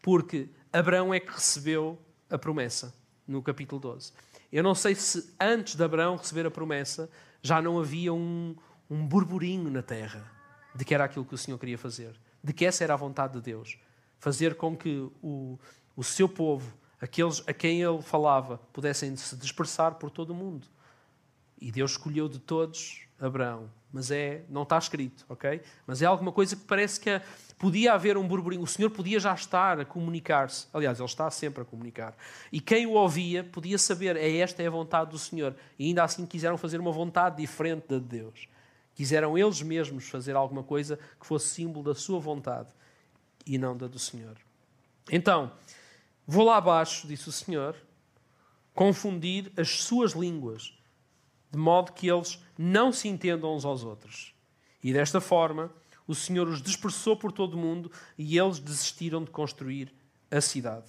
[0.03, 1.99] porque Abraão é que recebeu
[2.31, 2.95] a promessa,
[3.27, 4.13] no capítulo 12.
[4.53, 7.11] Eu não sei se antes de Abraão receber a promessa
[7.43, 8.55] já não havia um,
[8.89, 10.31] um burburinho na terra
[10.75, 13.35] de que era aquilo que o Senhor queria fazer, de que essa era a vontade
[13.35, 13.79] de Deus.
[14.19, 15.59] Fazer com que o,
[15.97, 20.69] o seu povo, aqueles a quem ele falava, pudessem se dispersar por todo o mundo.
[21.61, 23.71] E Deus escolheu de todos Abraão.
[23.93, 25.63] Mas é, não está escrito, ok?
[25.87, 27.21] Mas é alguma coisa que parece que
[27.59, 28.63] podia haver um burburinho.
[28.63, 30.67] O Senhor podia já estar a comunicar-se.
[30.73, 32.15] Aliás, Ele está sempre a comunicar.
[32.53, 35.55] E quem o ouvia podia saber, é esta é a vontade do Senhor.
[35.79, 38.49] E ainda assim quiseram fazer uma vontade diferente da de Deus.
[38.95, 42.69] Quiseram eles mesmos fazer alguma coisa que fosse símbolo da sua vontade
[43.47, 44.37] e não da do Senhor.
[45.11, 45.53] Então,
[46.27, 47.77] vou lá abaixo, disse o Senhor,
[48.75, 50.77] confundir as suas línguas
[51.57, 54.35] de modo que eles não se entendam uns aos outros.
[54.85, 55.73] E desta forma,
[56.07, 59.91] o Senhor os dispersou por todo o mundo e eles desistiram de construir
[60.31, 60.85] a cidade.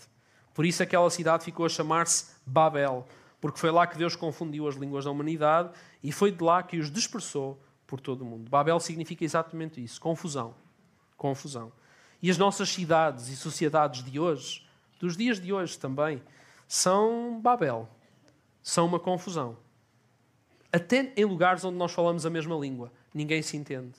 [0.54, 3.08] Por isso, aquela cidade ficou a chamar-se Babel,
[3.40, 5.72] porque foi lá que Deus confundiu as línguas da humanidade
[6.04, 8.50] e foi de lá que os dispersou por todo o mundo.
[8.50, 10.54] Babel significa exatamente isso: confusão.
[11.16, 11.72] Confusão.
[12.22, 14.68] E as nossas cidades e sociedades de hoje,
[15.00, 16.22] dos dias de hoje também,
[16.68, 17.88] são Babel.
[18.62, 19.56] São uma confusão.
[20.72, 23.96] Até em lugares onde nós falamos a mesma língua, ninguém se entende.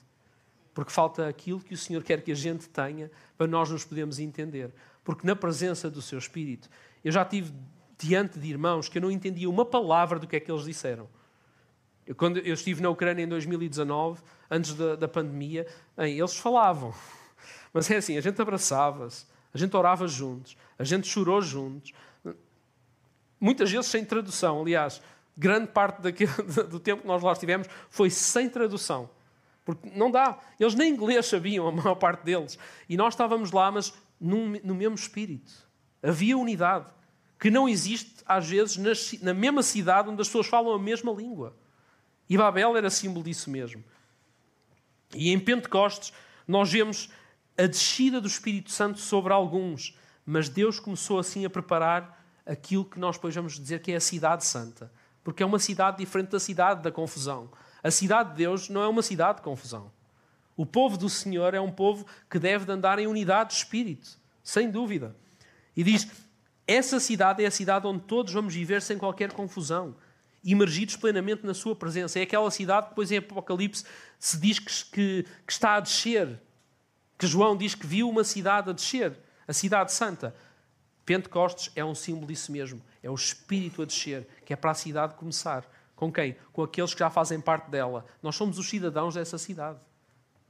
[0.73, 4.19] Porque falta aquilo que o Senhor quer que a gente tenha para nós nos podermos
[4.19, 4.71] entender.
[5.03, 6.69] Porque na presença do seu Espírito,
[7.03, 7.51] eu já tive
[7.97, 11.07] diante de irmãos que eu não entendia uma palavra do que é que eles disseram.
[12.05, 15.67] Eu, quando eu estive na Ucrânia em 2019, antes da, da pandemia,
[15.97, 16.93] eles falavam.
[17.73, 21.91] Mas é assim, a gente abraçava-se, a gente orava juntos, a gente chorou juntos.
[23.39, 24.61] Muitas vezes sem tradução.
[24.61, 25.01] Aliás,
[25.37, 26.01] grande parte
[26.69, 29.09] do tempo que nós lá estivemos foi sem tradução.
[29.63, 30.39] Porque não dá.
[30.59, 32.57] Eles nem inglês sabiam, a maior parte deles.
[32.87, 35.51] E nós estávamos lá, mas num, no mesmo espírito.
[36.01, 36.87] Havia unidade.
[37.39, 41.11] Que não existe, às vezes, na, na mesma cidade onde as pessoas falam a mesma
[41.11, 41.55] língua.
[42.27, 43.83] E Babel era símbolo disso mesmo.
[45.15, 46.11] E em Pentecostes,
[46.47, 47.09] nós vemos
[47.57, 49.97] a descida do Espírito Santo sobre alguns.
[50.25, 54.01] Mas Deus começou assim a preparar aquilo que nós depois vamos dizer que é a
[54.01, 54.91] Cidade Santa
[55.23, 57.49] porque é uma cidade diferente da cidade da confusão.
[57.83, 59.91] A cidade de Deus não é uma cidade de confusão.
[60.55, 64.19] O povo do Senhor é um povo que deve de andar em unidade de espírito,
[64.43, 65.15] sem dúvida.
[65.75, 66.07] E diz:
[66.67, 69.95] essa cidade é a cidade onde todos vamos viver sem qualquer confusão,
[70.43, 72.19] imergidos plenamente na sua presença.
[72.19, 73.85] É aquela cidade que depois em Apocalipse
[74.19, 76.39] se diz que, que, que está a descer,
[77.17, 79.17] que João diz que viu uma cidade a descer,
[79.47, 80.35] a cidade santa.
[81.05, 82.79] Pentecostes é um símbolo disso mesmo.
[83.01, 85.65] É o Espírito a descer, que é para a cidade começar.
[85.95, 86.35] Com quem?
[86.51, 88.05] Com aqueles que já fazem parte dela.
[88.21, 89.79] Nós somos os cidadãos dessa cidade.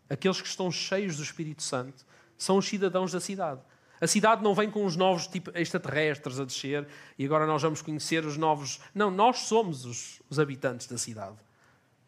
[0.09, 2.05] Aqueles que estão cheios do Espírito Santo
[2.37, 3.61] são os cidadãos da cidade.
[4.01, 6.87] A cidade não vem com os novos tipo extraterrestres a descer
[7.17, 8.79] e agora nós vamos conhecer os novos.
[8.95, 11.35] Não, nós somos os, os habitantes da cidade.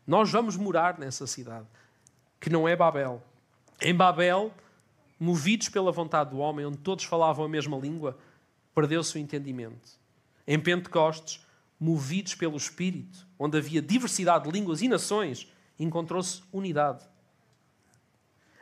[0.07, 1.67] Nós vamos morar nessa cidade,
[2.39, 3.21] que não é Babel.
[3.81, 4.51] Em Babel,
[5.19, 8.17] movidos pela vontade do homem, onde todos falavam a mesma língua,
[8.73, 10.00] perdeu-se o entendimento.
[10.51, 11.39] Em Pentecostes,
[11.79, 15.47] movidos pelo Espírito, onde havia diversidade de línguas e nações,
[15.79, 17.05] encontrou-se unidade.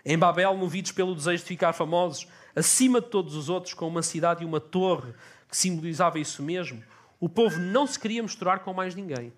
[0.06, 4.04] Em Babel, movidos pelo desejo de ficar famosos, acima de todos os outros, com uma
[4.04, 5.16] cidade e uma torre
[5.50, 6.84] que simbolizava isso mesmo,
[7.20, 9.34] o povo não se queria misturar com mais ninguém,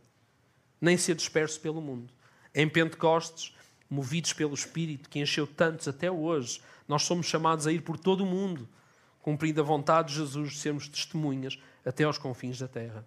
[0.82, 2.12] nem ser disperso pelo mundo.
[2.54, 3.56] Em Pentecostes,
[3.90, 8.26] movidos pelo Espírito, que encheu tantos até hoje, nós somos chamados a ir por todo
[8.26, 8.68] o mundo
[9.22, 13.06] cumprindo a vontade de Jesus de sermos testemunhas até aos confins da terra.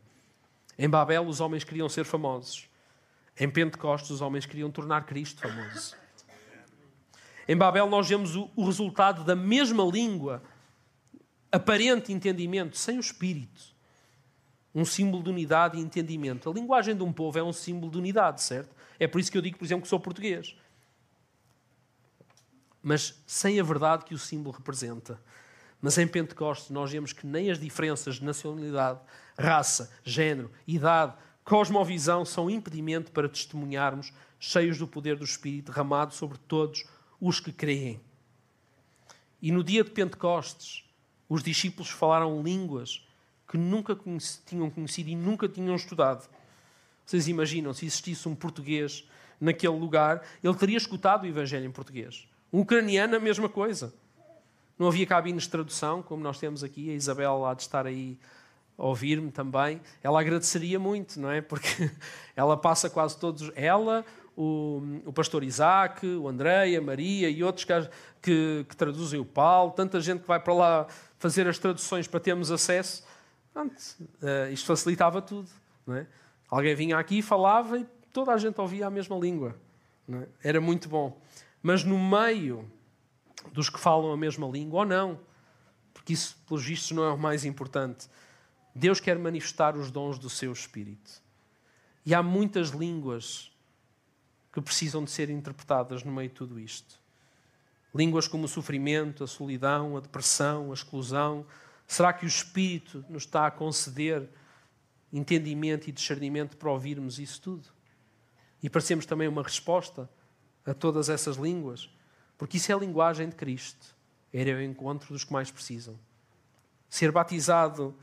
[0.78, 2.68] Em Babel, os homens queriam ser famosos.
[3.38, 5.96] Em Pentecostes, os homens queriam tornar Cristo famoso.
[7.46, 10.42] Em Babel nós vemos o, o resultado da mesma língua,
[11.52, 13.74] aparente entendimento, sem o espírito.
[14.74, 16.50] Um símbolo de unidade e entendimento.
[16.50, 18.74] A linguagem de um povo é um símbolo de unidade, certo?
[18.98, 20.56] É por isso que eu digo, por exemplo, que sou português.
[22.82, 25.20] Mas sem a verdade que o símbolo representa.
[25.84, 29.00] Mas em Pentecostes nós vemos que nem as diferenças de nacionalidade,
[29.38, 31.12] raça, género, idade,
[31.44, 34.10] cosmovisão são impedimento para testemunharmos
[34.40, 36.86] cheios do poder do Espírito derramado sobre todos
[37.20, 38.00] os que creem.
[39.42, 40.88] E no dia de Pentecostes,
[41.28, 43.06] os discípulos falaram línguas
[43.46, 43.94] que nunca
[44.46, 46.26] tinham conhecido e nunca tinham estudado.
[47.04, 49.06] Vocês imaginam, se existisse um português
[49.38, 52.26] naquele lugar, ele teria escutado o Evangelho em português.
[52.50, 53.92] Um ucraniano, a mesma coisa.
[54.78, 56.90] Não havia cabines de tradução, como nós temos aqui.
[56.90, 58.18] A Isabel há de estar aí
[58.76, 59.80] a ouvir-me também.
[60.02, 61.40] Ela agradeceria muito, não é?
[61.40, 61.90] Porque
[62.34, 63.52] ela passa quase todos.
[63.54, 64.04] Ela,
[64.36, 67.72] o, o pastor Isaac, o André, a Maria e outros que,
[68.20, 70.86] que, que, traduzem o Paulo, tanta gente que vai para lá
[71.18, 73.04] fazer as traduções para termos acesso.
[73.52, 75.48] Pronto, uh, isto facilitava tudo.
[75.86, 76.06] Não é?
[76.50, 79.56] Alguém vinha aqui, falava e toda a gente ouvia a mesma língua.
[80.08, 80.48] É?
[80.48, 81.20] Era muito bom.
[81.62, 82.68] Mas no meio
[83.52, 85.20] dos que falam a mesma língua, ou não,
[85.92, 88.08] porque isso, pelos vistos, não é o mais importante.
[88.74, 91.22] Deus quer manifestar os dons do seu Espírito.
[92.04, 93.50] E há muitas línguas
[94.52, 97.00] que precisam de ser interpretadas no meio de tudo isto.
[97.94, 101.46] Línguas como o sofrimento, a solidão, a depressão, a exclusão.
[101.86, 104.28] Será que o Espírito nos está a conceder
[105.12, 107.68] entendimento e discernimento para ouvirmos isso tudo?
[108.62, 110.10] E parecemos também uma resposta
[110.66, 111.88] a todas essas línguas?
[112.36, 113.94] Porque isso é a linguagem de Cristo.
[114.32, 115.98] Era o encontro dos que mais precisam.
[116.88, 117.94] Ser batizado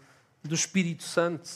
[0.44, 1.50] do Espírito Santo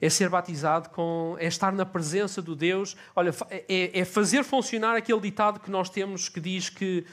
[0.00, 1.36] é ser batizado com.
[1.38, 2.96] é estar na presença do Deus.
[3.14, 7.04] Olha, é, é fazer funcionar aquele ditado que nós temos que diz que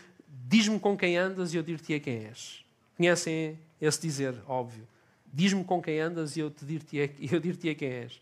[0.48, 2.64] diz-me com quem andas e eu dir-te-ei quem és.
[2.96, 4.88] Conhecem esse dizer, óbvio.
[5.34, 7.08] Diz-me com quem andas e eu, te dir-te-ei,
[7.40, 8.22] dir-te-ei quem és.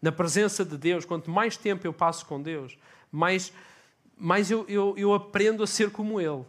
[0.00, 2.78] Na presença de Deus, quanto mais tempo eu passo com Deus,
[3.12, 3.52] mais,
[4.20, 6.44] mais eu, eu, eu aprendo a ser como Ele.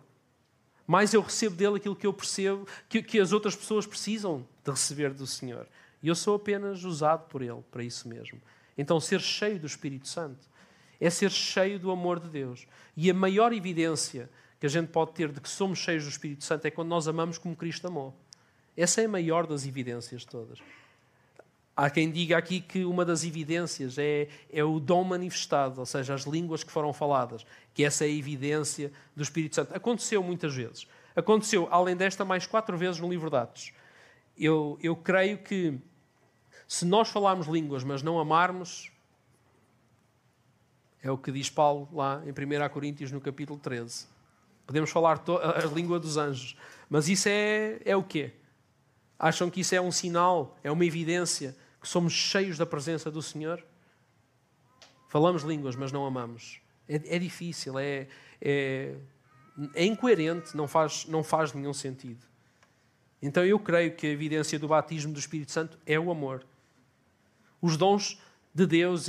[0.85, 4.71] Mais eu recebo dele aquilo que eu percebo, que, que as outras pessoas precisam de
[4.71, 5.65] receber do Senhor.
[6.03, 8.41] E eu sou apenas usado por Ele para isso mesmo.
[8.77, 10.49] Então, ser cheio do Espírito Santo
[10.99, 12.67] é ser cheio do amor de Deus.
[12.95, 16.43] E a maior evidência que a gente pode ter de que somos cheios do Espírito
[16.43, 18.13] Santo é quando nós amamos como Cristo amou.
[18.75, 20.59] Essa é a maior das evidências todas.
[21.75, 26.13] Há quem diga aqui que uma das evidências é, é o dom manifestado, ou seja,
[26.13, 29.73] as línguas que foram faladas, que essa é a evidência do Espírito Santo.
[29.73, 30.87] Aconteceu muitas vezes.
[31.15, 33.73] Aconteceu, além desta, mais quatro vezes no livro de Atos.
[34.37, 35.79] Eu, eu creio que
[36.67, 38.91] se nós falarmos línguas, mas não amarmos,
[41.03, 44.07] é o que diz Paulo lá em 1 Coríntios, no capítulo 13.
[44.65, 46.55] Podemos falar a língua dos anjos,
[46.89, 48.31] mas isso é, é o quê?
[49.23, 53.21] Acham que isso é um sinal, é uma evidência que somos cheios da presença do
[53.21, 53.63] Senhor?
[55.07, 56.59] Falamos línguas, mas não amamos.
[56.89, 58.07] É, é difícil, é,
[58.41, 58.95] é,
[59.75, 62.25] é incoerente, não faz, não faz nenhum sentido.
[63.21, 66.43] Então eu creio que a evidência do batismo do Espírito Santo é o amor.
[67.61, 68.19] Os dons
[68.51, 69.05] de Deus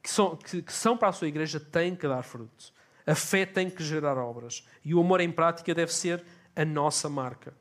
[0.00, 2.72] que são, que, que são para a sua igreja têm que dar frutos.
[3.04, 4.64] A fé tem que gerar obras.
[4.84, 6.22] E o amor em prática deve ser
[6.54, 7.52] a nossa marca.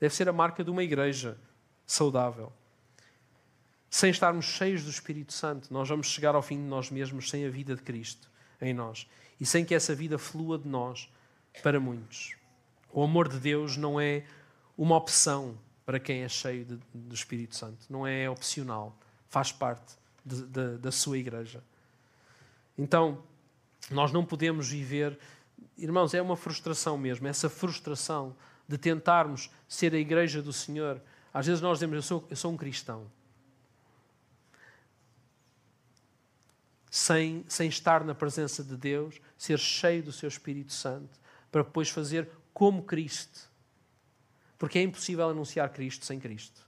[0.00, 1.38] Deve ser a marca de uma igreja
[1.86, 2.52] saudável.
[3.88, 7.46] Sem estarmos cheios do Espírito Santo, nós vamos chegar ao fim de nós mesmos sem
[7.46, 8.28] a vida de Cristo
[8.60, 9.08] em nós.
[9.40, 11.08] E sem que essa vida flua de nós
[11.62, 12.34] para muitos.
[12.92, 14.24] O amor de Deus não é
[14.76, 17.86] uma opção para quem é cheio de, do Espírito Santo.
[17.88, 18.96] Não é opcional
[19.34, 21.60] faz parte de, de, da sua igreja.
[22.78, 23.18] Então,
[23.90, 25.18] nós não podemos viver.
[25.76, 28.36] Irmãos, é uma frustração mesmo, essa frustração
[28.68, 31.00] de tentarmos ser a igreja do Senhor.
[31.32, 33.10] Às vezes nós dizemos, eu sou, eu sou um cristão.
[36.90, 41.18] Sem, sem estar na presença de Deus, ser cheio do seu Espírito Santo,
[41.50, 43.50] para depois fazer como Cristo.
[44.56, 46.64] Porque é impossível anunciar Cristo sem Cristo.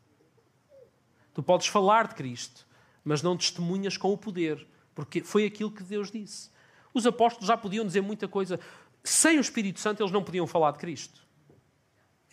[1.33, 2.67] Tu podes falar de Cristo,
[3.05, 6.51] mas não testemunhas com o poder, porque foi aquilo que Deus disse.
[6.93, 8.59] Os apóstolos já podiam dizer muita coisa.
[9.05, 11.26] Sem o Espírito Santo, eles não podiam falar de Cristo.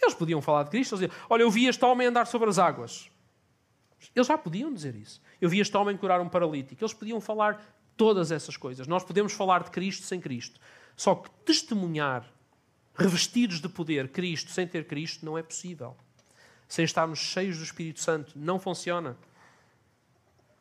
[0.03, 2.59] Eles podiam falar de Cristo, eles diziam, olha, eu vi este homem andar sobre as
[2.59, 3.09] águas.
[4.15, 5.21] Eles já podiam dizer isso.
[5.39, 6.83] Eu vi este homem curar um paralítico.
[6.83, 7.63] Eles podiam falar
[7.95, 8.85] todas essas coisas.
[8.85, 10.59] Nós podemos falar de Cristo sem Cristo.
[10.95, 12.29] Só que testemunhar,
[12.95, 15.95] revestidos de poder, Cristo sem ter Cristo, não é possível
[16.73, 18.33] sem estarmos cheios do Espírito Santo.
[18.35, 19.15] Não funciona.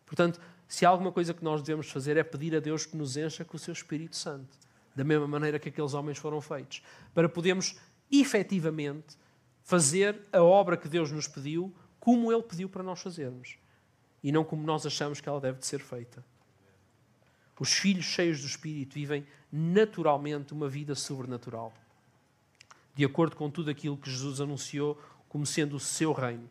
[0.05, 0.39] Portanto,
[0.69, 3.47] se há alguma coisa que nós devemos fazer é pedir a Deus que nos encha
[3.47, 4.59] com o seu Espírito Santo.
[4.95, 6.83] da mesma maneira que aqueles homens foram feitos,
[7.15, 7.77] para podermos
[8.11, 9.17] efetivamente
[9.63, 13.57] fazer a obra que Deus nos pediu como Ele pediu para nós fazermos
[14.23, 16.25] e não como nós achamos que ela deve de ser feita.
[17.63, 21.73] Os filhos cheios do Espírito vivem naturalmente uma vida sobrenatural,
[22.93, 26.51] de acordo com tudo aquilo que Jesus anunciou como sendo o seu reino.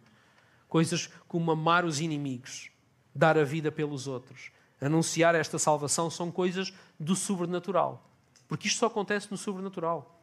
[0.70, 2.72] Coisas como amar os inimigos,
[3.14, 8.10] dar a vida pelos outros, anunciar esta salvação são coisas do sobrenatural.
[8.48, 10.18] Porque isto só acontece no sobrenatural.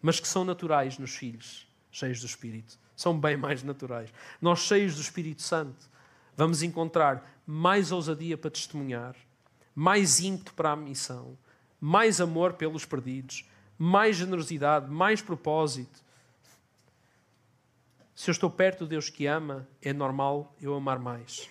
[0.00, 1.67] Mas que são naturais nos filhos,
[1.98, 2.78] cheios do Espírito.
[2.96, 4.12] São bem mais naturais.
[4.40, 5.88] Nós, cheios do Espírito Santo,
[6.36, 9.16] vamos encontrar mais ousadia para testemunhar,
[9.74, 11.36] mais ímpeto para a missão,
[11.80, 16.02] mais amor pelos perdidos, mais generosidade, mais propósito.
[18.14, 21.48] Se eu estou perto de Deus que ama, é normal eu amar mais.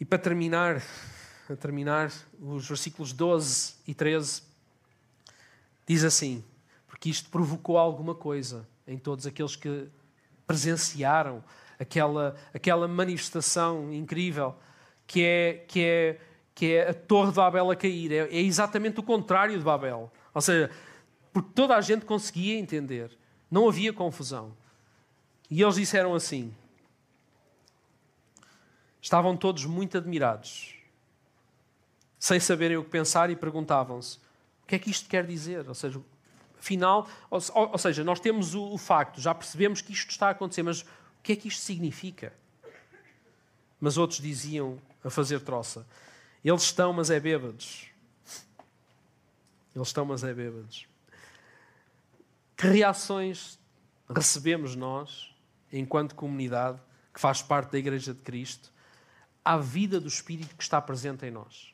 [0.00, 0.82] E para terminar,
[1.48, 4.42] a terminar, os versículos 12 e 13
[5.86, 6.44] diz assim:
[7.00, 9.88] porque isto provocou alguma coisa em todos aqueles que
[10.46, 11.42] presenciaram
[11.78, 14.54] aquela, aquela manifestação incrível
[15.06, 16.20] que é, que, é,
[16.54, 18.12] que é a Torre de Babel a cair.
[18.12, 20.12] É, é exatamente o contrário de Babel.
[20.34, 20.70] Ou seja,
[21.32, 23.16] porque toda a gente conseguia entender,
[23.50, 24.54] não havia confusão.
[25.50, 26.54] E eles disseram assim:
[29.00, 30.74] estavam todos muito admirados
[32.18, 34.18] sem saberem o que pensar e perguntavam-se:
[34.62, 35.66] o que é que isto quer dizer?
[35.66, 35.98] Ou seja,
[36.60, 40.30] afinal, ou, ou seja, nós temos o, o, facto, já percebemos que isto está a
[40.30, 40.86] acontecer, mas o
[41.22, 42.32] que é que isto significa?
[43.80, 45.86] Mas outros diziam a fazer troça:
[46.44, 47.86] eles estão, mas é bêbados.
[49.74, 50.86] Eles estão, mas é bêbados.
[52.56, 53.58] Que reações
[54.08, 55.34] recebemos nós,
[55.72, 56.78] enquanto comunidade
[57.12, 58.70] que faz parte da Igreja de Cristo,
[59.44, 61.72] à vida do Espírito que está presente em nós?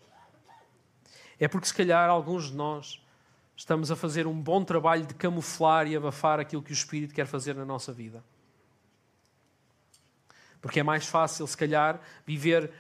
[1.39, 3.03] é porque se calhar alguns de nós
[3.57, 7.27] estamos a fazer um bom trabalho de camuflar e abafar aquilo que o Espírito quer
[7.27, 8.23] fazer na nossa vida.
[10.61, 12.71] Porque é mais fácil, se calhar, viver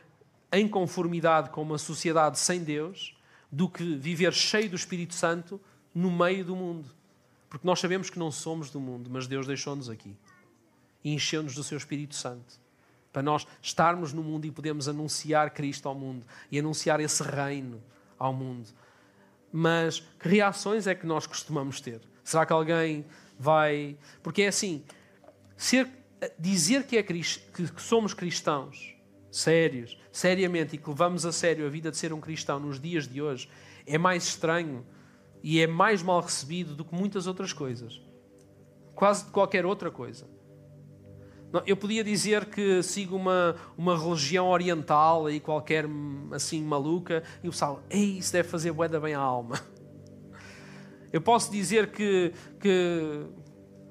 [0.52, 3.16] em conformidade com uma sociedade sem Deus
[3.50, 5.60] do que viver cheio do Espírito Santo
[5.94, 6.90] no meio do mundo.
[7.48, 10.16] Porque nós sabemos que não somos do mundo, mas Deus deixou-nos aqui
[11.02, 12.60] e encheu-nos do seu Espírito Santo
[13.12, 17.82] para nós estarmos no mundo e podermos anunciar Cristo ao mundo e anunciar esse reino
[18.18, 18.68] ao mundo.
[19.58, 22.02] Mas que reações é que nós costumamos ter?
[22.22, 23.06] Será que alguém
[23.38, 23.96] vai.
[24.22, 24.84] Porque é assim:
[25.56, 25.88] ser,
[26.38, 27.24] dizer que, é, que
[27.78, 28.94] somos cristãos
[29.30, 33.08] sérios, seriamente, e que levamos a sério a vida de ser um cristão nos dias
[33.08, 33.48] de hoje,
[33.86, 34.84] é mais estranho
[35.42, 38.02] e é mais mal recebido do que muitas outras coisas.
[38.94, 40.28] Quase de qualquer outra coisa.
[41.64, 45.86] Eu podia dizer que sigo uma, uma religião oriental aí qualquer
[46.32, 49.60] assim maluca e o pessoal, ei, isso deve fazer bué bem à alma.
[51.12, 53.26] Eu posso dizer que, que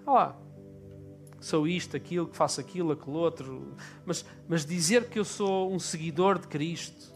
[0.06, 0.38] lá,
[1.40, 3.76] sou isto, aquilo, que faço aquilo, aquilo outro,
[4.06, 7.14] mas, mas dizer que eu sou um seguidor de Cristo.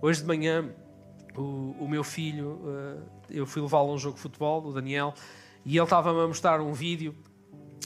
[0.00, 0.68] Hoje de manhã,
[1.36, 5.14] o, o meu filho, eh, eu fui levá-lo a um jogo de futebol, o Daniel,
[5.64, 7.14] e ele estava-me a mostrar um vídeo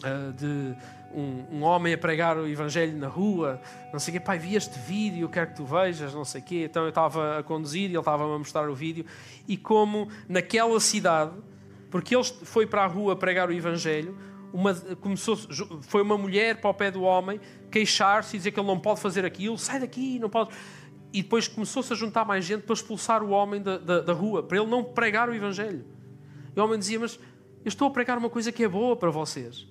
[0.05, 0.75] uh, de
[1.15, 3.61] um, um, homem a pregar o Evangelho na rua,
[3.93, 6.45] não sei o quê, pai, vi este vídeo, quero que tu vejas, não sei o
[6.45, 6.65] quê.
[6.65, 9.05] Então eu estava a conduzir e ele estava a mostrar o vídeo,
[9.47, 11.33] e como naquela cidade,
[11.91, 14.17] porque ele foi para a rua pregar o Evangelho,
[14.53, 15.37] uma, começou,
[15.83, 17.41] foi uma mulher para o pé do homem
[17.71, 20.51] queixar-se e dizer que ele não pode fazer aquilo, sai daqui, não pode.
[21.13, 24.43] E depois começou-se a juntar mais gente para expulsar o homem da, da, da rua,
[24.43, 25.85] para ele não pregar o Evangelho.
[26.55, 27.19] E o homem dizia: Mas
[27.65, 29.67] eu estou a pregar uma coisa que é boa para vocês.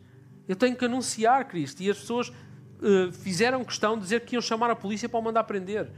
[0.47, 1.81] Eu tenho que anunciar Cristo.
[1.81, 5.23] E as pessoas uh, fizeram questão de dizer que iam chamar a polícia para o
[5.23, 5.91] mandar prender.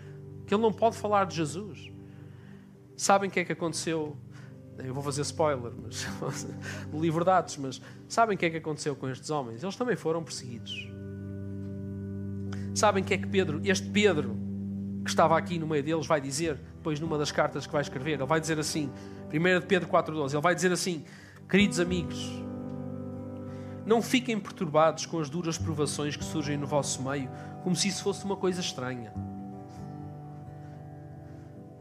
[0.47, 1.91] Que ele não pode falar de Jesus.
[2.97, 4.17] Sabem o que é que aconteceu?
[4.77, 6.07] Eu vou fazer spoiler, mas
[6.93, 9.61] livro de mas sabem o que é que aconteceu com estes homens?
[9.61, 10.89] Eles também foram perseguidos.
[12.73, 14.37] Sabem o que é que Pedro, este Pedro,
[15.03, 18.13] que estava aqui no meio deles, vai dizer, depois numa das cartas que vai escrever,
[18.13, 18.89] ele vai dizer assim,
[19.33, 21.03] 1 de Pedro 4,12, ele vai dizer assim,
[21.49, 22.41] queridos amigos,
[23.89, 27.27] não fiquem perturbados com as duras provações que surgem no vosso meio,
[27.63, 29.11] como se isso fosse uma coisa estranha.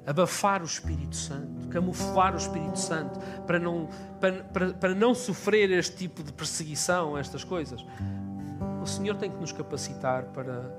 [0.07, 5.71] Abafar o Espírito Santo, camuflar o Espírito Santo para não, para, para, para não sofrer
[5.71, 7.85] este tipo de perseguição, estas coisas.
[8.83, 10.75] O Senhor tem que nos capacitar para,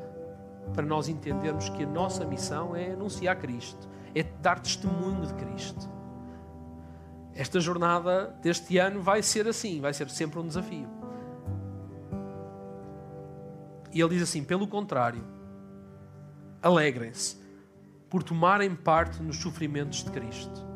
[0.73, 5.87] para nós entendermos que a nossa missão é anunciar Cristo, é dar testemunho de Cristo.
[7.35, 10.98] Esta jornada deste ano vai ser assim, vai ser sempre um desafio.
[13.93, 15.23] E ele diz assim: pelo contrário,
[16.61, 17.37] alegrem-se,
[18.09, 20.67] por tomarem parte nos sofrimentos de Cristo.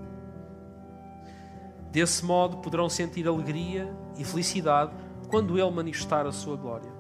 [1.92, 4.92] Desse modo poderão sentir alegria e felicidade
[5.30, 6.92] quando Ele manifestar a sua glória.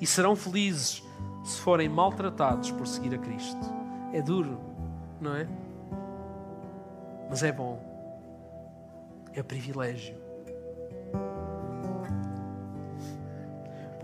[0.00, 1.02] E serão felizes
[1.44, 3.60] se forem maltratados por seguir a Cristo.
[4.12, 4.58] É duro,
[5.20, 5.46] não é?
[7.28, 7.78] Mas é bom.
[9.34, 10.25] É privilégio.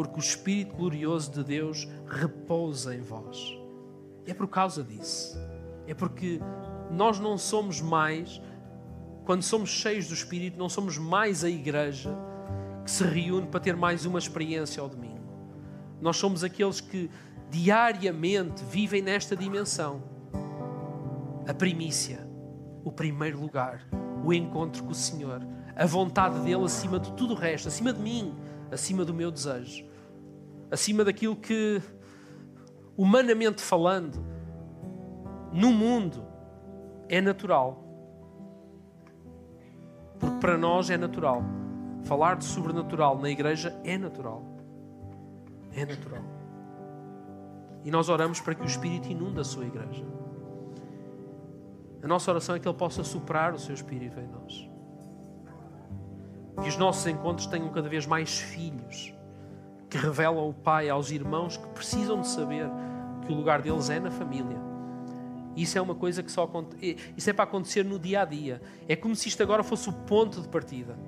[0.03, 3.57] Porque o Espírito glorioso de Deus repousa em vós.
[4.27, 5.39] É por causa disso.
[5.87, 6.41] É porque
[6.91, 8.43] nós não somos mais,
[9.25, 12.11] quando somos cheios do Espírito, não somos mais a igreja
[12.85, 15.23] que se reúne para ter mais uma experiência ao domingo.
[16.01, 17.09] Nós somos aqueles que
[17.49, 20.03] diariamente vivem nesta dimensão.
[21.47, 22.29] A primícia,
[22.83, 23.87] o primeiro lugar,
[24.25, 25.47] o encontro com o Senhor,
[25.77, 28.35] a vontade dele acima de tudo o resto, acima de mim,
[28.69, 29.92] acima do meu desejo,
[30.73, 31.83] acima daquilo que,
[32.97, 34.25] humanamente falando,
[35.53, 36.25] no mundo
[37.11, 37.85] é natural.
[40.19, 41.43] Porque para nós é natural.
[42.05, 44.43] Falar de sobrenatural na igreja é natural.
[45.77, 46.23] É natural.
[47.85, 50.05] E nós oramos para que o Espírito inunde a sua igreja.
[52.03, 54.71] A nossa oração é que Ele possa superar o seu Espírito em nós.
[56.63, 59.15] Que os nossos encontros tenham cada vez mais filhos
[59.93, 62.67] que revelam o Pai aos irmãos que precisam de saber
[63.27, 64.57] que o lugar deles é na família.
[65.55, 66.51] Isso é uma coisa que só
[67.15, 68.63] isso é para acontecer no dia a dia.
[68.89, 70.99] É como se isto agora fosse o ponto de partida.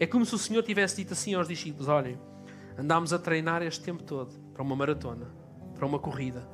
[0.00, 2.18] É como se o Senhor tivesse dito assim aos discípulos: olhem,
[2.78, 5.26] andámos a treinar este tempo todo para uma maratona,
[5.74, 6.48] para uma corrida.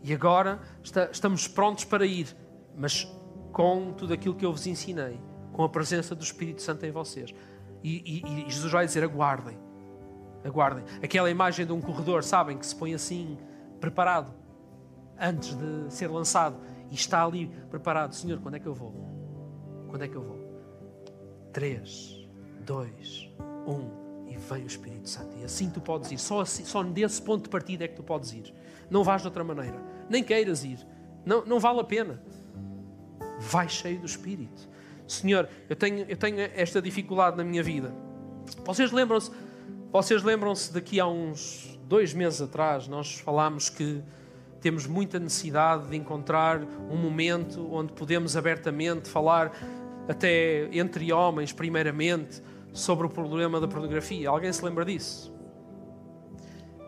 [0.00, 2.28] E agora está, estamos prontos para ir,
[2.76, 3.04] mas
[3.52, 5.18] com tudo aquilo que eu vos ensinei,
[5.52, 7.34] com a presença do Espírito Santo em vocês.
[7.86, 9.56] E, e, e Jesus vai dizer: aguardem,
[10.44, 10.82] aguardem.
[11.00, 13.38] Aquela imagem de um corredor, sabem, que se põe assim,
[13.80, 14.34] preparado,
[15.16, 16.56] antes de ser lançado,
[16.90, 18.92] e está ali preparado: Senhor, quando é que eu vou?
[19.88, 20.36] Quando é que eu vou?
[21.52, 22.28] Três,
[22.64, 23.30] dois,
[23.64, 23.88] um
[24.26, 25.36] e vem o Espírito Santo.
[25.38, 26.18] E assim tu podes ir.
[26.18, 28.52] Só, assim, só nesse ponto de partida é que tu podes ir.
[28.90, 29.80] Não vais de outra maneira.
[30.10, 30.84] Nem queiras ir.
[31.24, 32.20] Não, não vale a pena.
[33.38, 34.68] Vai cheio do Espírito.
[35.06, 37.92] Senhor, eu tenho, eu tenho esta dificuldade na minha vida.
[38.64, 39.30] Vocês lembram-se,
[39.92, 44.02] vocês lembram-se daqui a uns dois meses atrás, nós falámos que
[44.60, 49.52] temos muita necessidade de encontrar um momento onde podemos abertamente falar,
[50.08, 52.42] até entre homens, primeiramente,
[52.72, 54.28] sobre o problema da pornografia.
[54.28, 55.32] Alguém se lembra disso?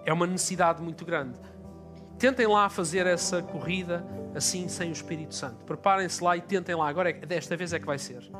[0.04, 1.38] É uma necessidade muito grande.
[2.18, 4.04] Tentem lá fazer essa corrida
[4.34, 5.64] assim, sem o Espírito Santo.
[5.64, 6.88] Preparem-se lá e tentem lá.
[6.88, 8.30] Agora, é, desta vez é que vai ser.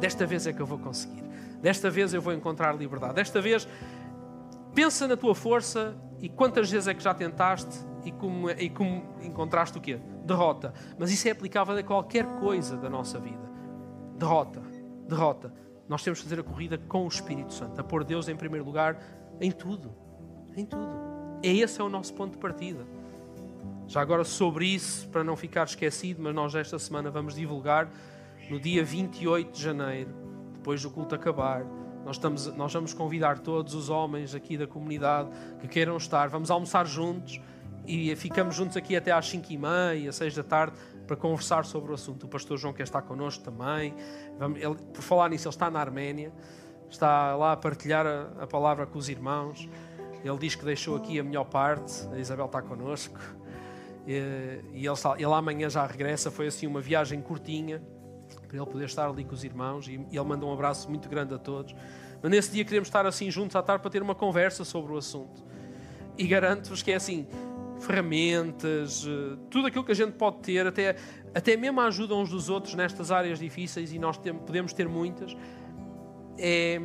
[0.00, 1.22] Desta vez é que eu vou conseguir.
[1.60, 3.14] Desta vez eu vou encontrar liberdade.
[3.14, 3.68] Desta vez,
[4.74, 9.04] pensa na tua força e quantas vezes é que já tentaste e como, e como
[9.22, 10.00] encontraste o quê?
[10.24, 10.72] Derrota.
[10.98, 13.50] Mas isso é aplicável a qualquer coisa da nossa vida.
[14.16, 14.62] Derrota.
[15.06, 15.52] Derrota.
[15.88, 18.64] Nós temos que fazer a corrida com o Espírito Santo, a pôr Deus em primeiro
[18.64, 18.98] lugar
[19.40, 19.94] em tudo.
[20.56, 20.92] Em tudo.
[21.42, 22.86] E esse é o nosso ponto de partida.
[23.88, 27.90] Já agora sobre isso, para não ficar esquecido, mas nós esta semana vamos divulgar
[28.50, 30.10] no dia 28 de janeiro,
[30.52, 31.64] depois do culto acabar.
[32.04, 35.30] Nós, estamos, nós vamos convidar todos os homens aqui da comunidade
[35.60, 36.28] que queiram estar.
[36.28, 37.40] Vamos almoçar juntos
[37.86, 40.76] e ficamos juntos aqui até às 5 e meia, 6 da tarde,
[41.06, 42.24] para conversar sobre o assunto.
[42.24, 43.94] O pastor João quer estar connosco também.
[44.56, 46.30] Ele, por falar nisso, ele está na Arménia,
[46.90, 49.66] está lá a partilhar a, a, palavra com os irmãos.
[50.22, 52.06] Ele diz que deixou aqui a melhor parte.
[52.12, 53.18] A Isabel está connosco.
[54.08, 56.30] E, e ele, ele amanhã já regressa.
[56.30, 57.82] Foi assim uma viagem curtinha
[58.46, 59.86] para ele poder estar ali com os irmãos.
[59.86, 61.74] E, ele manda um abraço muito grande a todos.
[62.22, 64.96] Mas nesse dia queremos estar assim juntos à tarde para ter uma conversa sobre o
[64.96, 65.44] assunto.
[66.16, 67.28] E garanto-vos que é assim
[67.80, 70.96] ferramentas, eh, tudo aquilo que a gente pode ter, até,
[71.32, 75.36] até mesmo a ajuda uns dos outros nestas áreas difíceis, e nós podemos ter muitas,
[76.36, 76.80] é,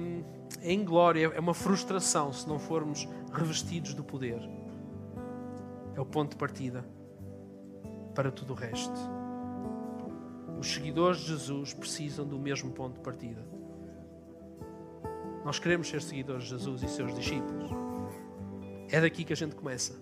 [0.62, 4.40] é em glória, é uma frustração se não formos revestidos do poder.
[5.96, 6.86] É o ponto de partida
[8.14, 8.94] para tudo o resto.
[10.60, 13.44] Os seguidores de Jesus precisam do mesmo ponto de partida.
[15.44, 17.70] Nós queremos ser seguidores de Jesus e seus discípulos.
[18.90, 20.02] É daqui que a gente começa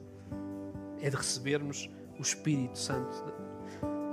[1.02, 3.12] é de recebermos o Espírito Santo.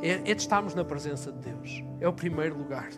[0.02, 1.84] É, é de estarmos na presença de Deus.
[2.00, 2.88] É o primeiro lugar.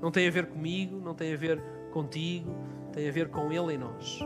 [0.00, 1.60] Não tem a ver comigo, não tem a ver
[1.92, 2.54] contigo,
[2.92, 4.20] tem a ver com Ele em nós.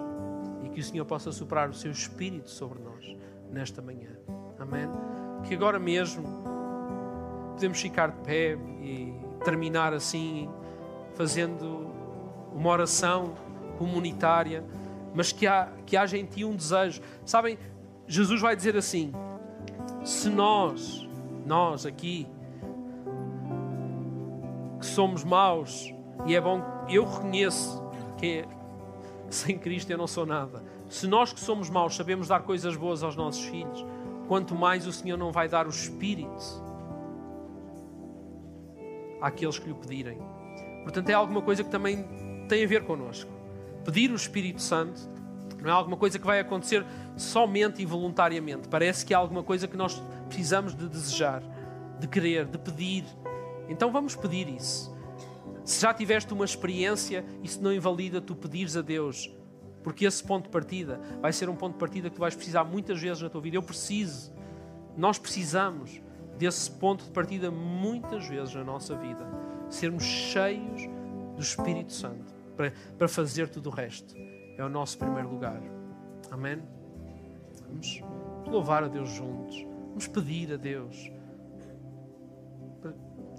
[0.62, 3.16] E que o Senhor possa soprar o seu Espírito sobre nós
[3.50, 4.10] nesta manhã.
[4.58, 4.88] Amém?
[5.44, 6.24] Que agora mesmo
[7.52, 9.14] podemos ficar de pé e
[9.44, 10.48] terminar assim,
[11.14, 11.90] fazendo
[12.52, 13.34] uma oração
[13.78, 14.64] comunitária,
[15.14, 17.00] mas que, há, que haja em ti um desejo.
[17.24, 17.58] Sabem,
[18.06, 19.12] Jesus vai dizer assim:
[20.04, 21.08] Se nós,
[21.46, 22.26] nós aqui,
[24.80, 25.92] que somos maus,
[26.26, 27.82] e é bom, eu reconheço
[28.18, 28.48] que é,
[29.30, 30.62] sem Cristo eu não sou nada.
[30.88, 33.84] Se nós que somos maus sabemos dar coisas boas aos nossos filhos,
[34.28, 36.62] quanto mais o Senhor não vai dar o Espírito
[39.20, 40.18] àqueles que lhe pedirem.
[40.82, 42.04] Portanto, é alguma coisa que também
[42.48, 43.30] tem a ver connosco.
[43.84, 45.00] Pedir o Espírito Santo
[45.62, 46.84] não é alguma coisa que vai acontecer
[47.16, 48.68] somente e voluntariamente.
[48.68, 51.42] Parece que é alguma coisa que nós precisamos de desejar,
[51.98, 53.04] de querer, de pedir.
[53.66, 54.94] Então vamos pedir isso.
[55.64, 59.30] Se já tiveste uma experiência, isso não invalida tu pedires a Deus,
[59.84, 62.64] porque esse ponto de partida vai ser um ponto de partida que tu vais precisar
[62.64, 63.56] muitas vezes na tua vida.
[63.58, 64.32] Eu preciso,
[64.96, 66.00] nós precisamos
[66.38, 69.24] desse ponto de partida muitas vezes na nossa vida.
[69.68, 70.88] Sermos cheios
[71.36, 74.14] do Espírito Santo para, para fazer tudo o resto.
[74.56, 75.60] É o nosso primeiro lugar.
[76.30, 76.62] Amém?
[77.68, 78.02] Vamos
[78.46, 79.66] louvar a Deus juntos.
[79.88, 81.10] Vamos pedir a Deus.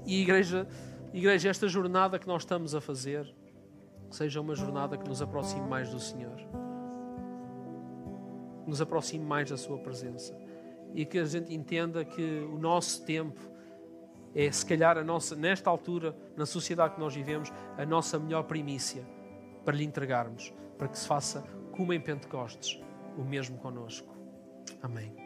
[0.05, 0.67] E a igreja,
[1.11, 3.33] igreja, esta jornada que nós estamos a fazer,
[4.15, 6.39] seja uma jornada que nos aproxime mais do Senhor.
[8.65, 10.35] Nos aproxime mais da Sua presença
[10.93, 13.39] e que a gente entenda que o nosso tempo
[14.33, 18.43] é, se calhar, a nossa, nesta altura, na sociedade que nós vivemos, a nossa melhor
[18.43, 19.05] primícia
[19.63, 21.41] para lhe entregarmos, para que se faça
[21.71, 22.81] como em Pentecostes,
[23.17, 24.13] o mesmo conosco.
[24.81, 25.24] Amém.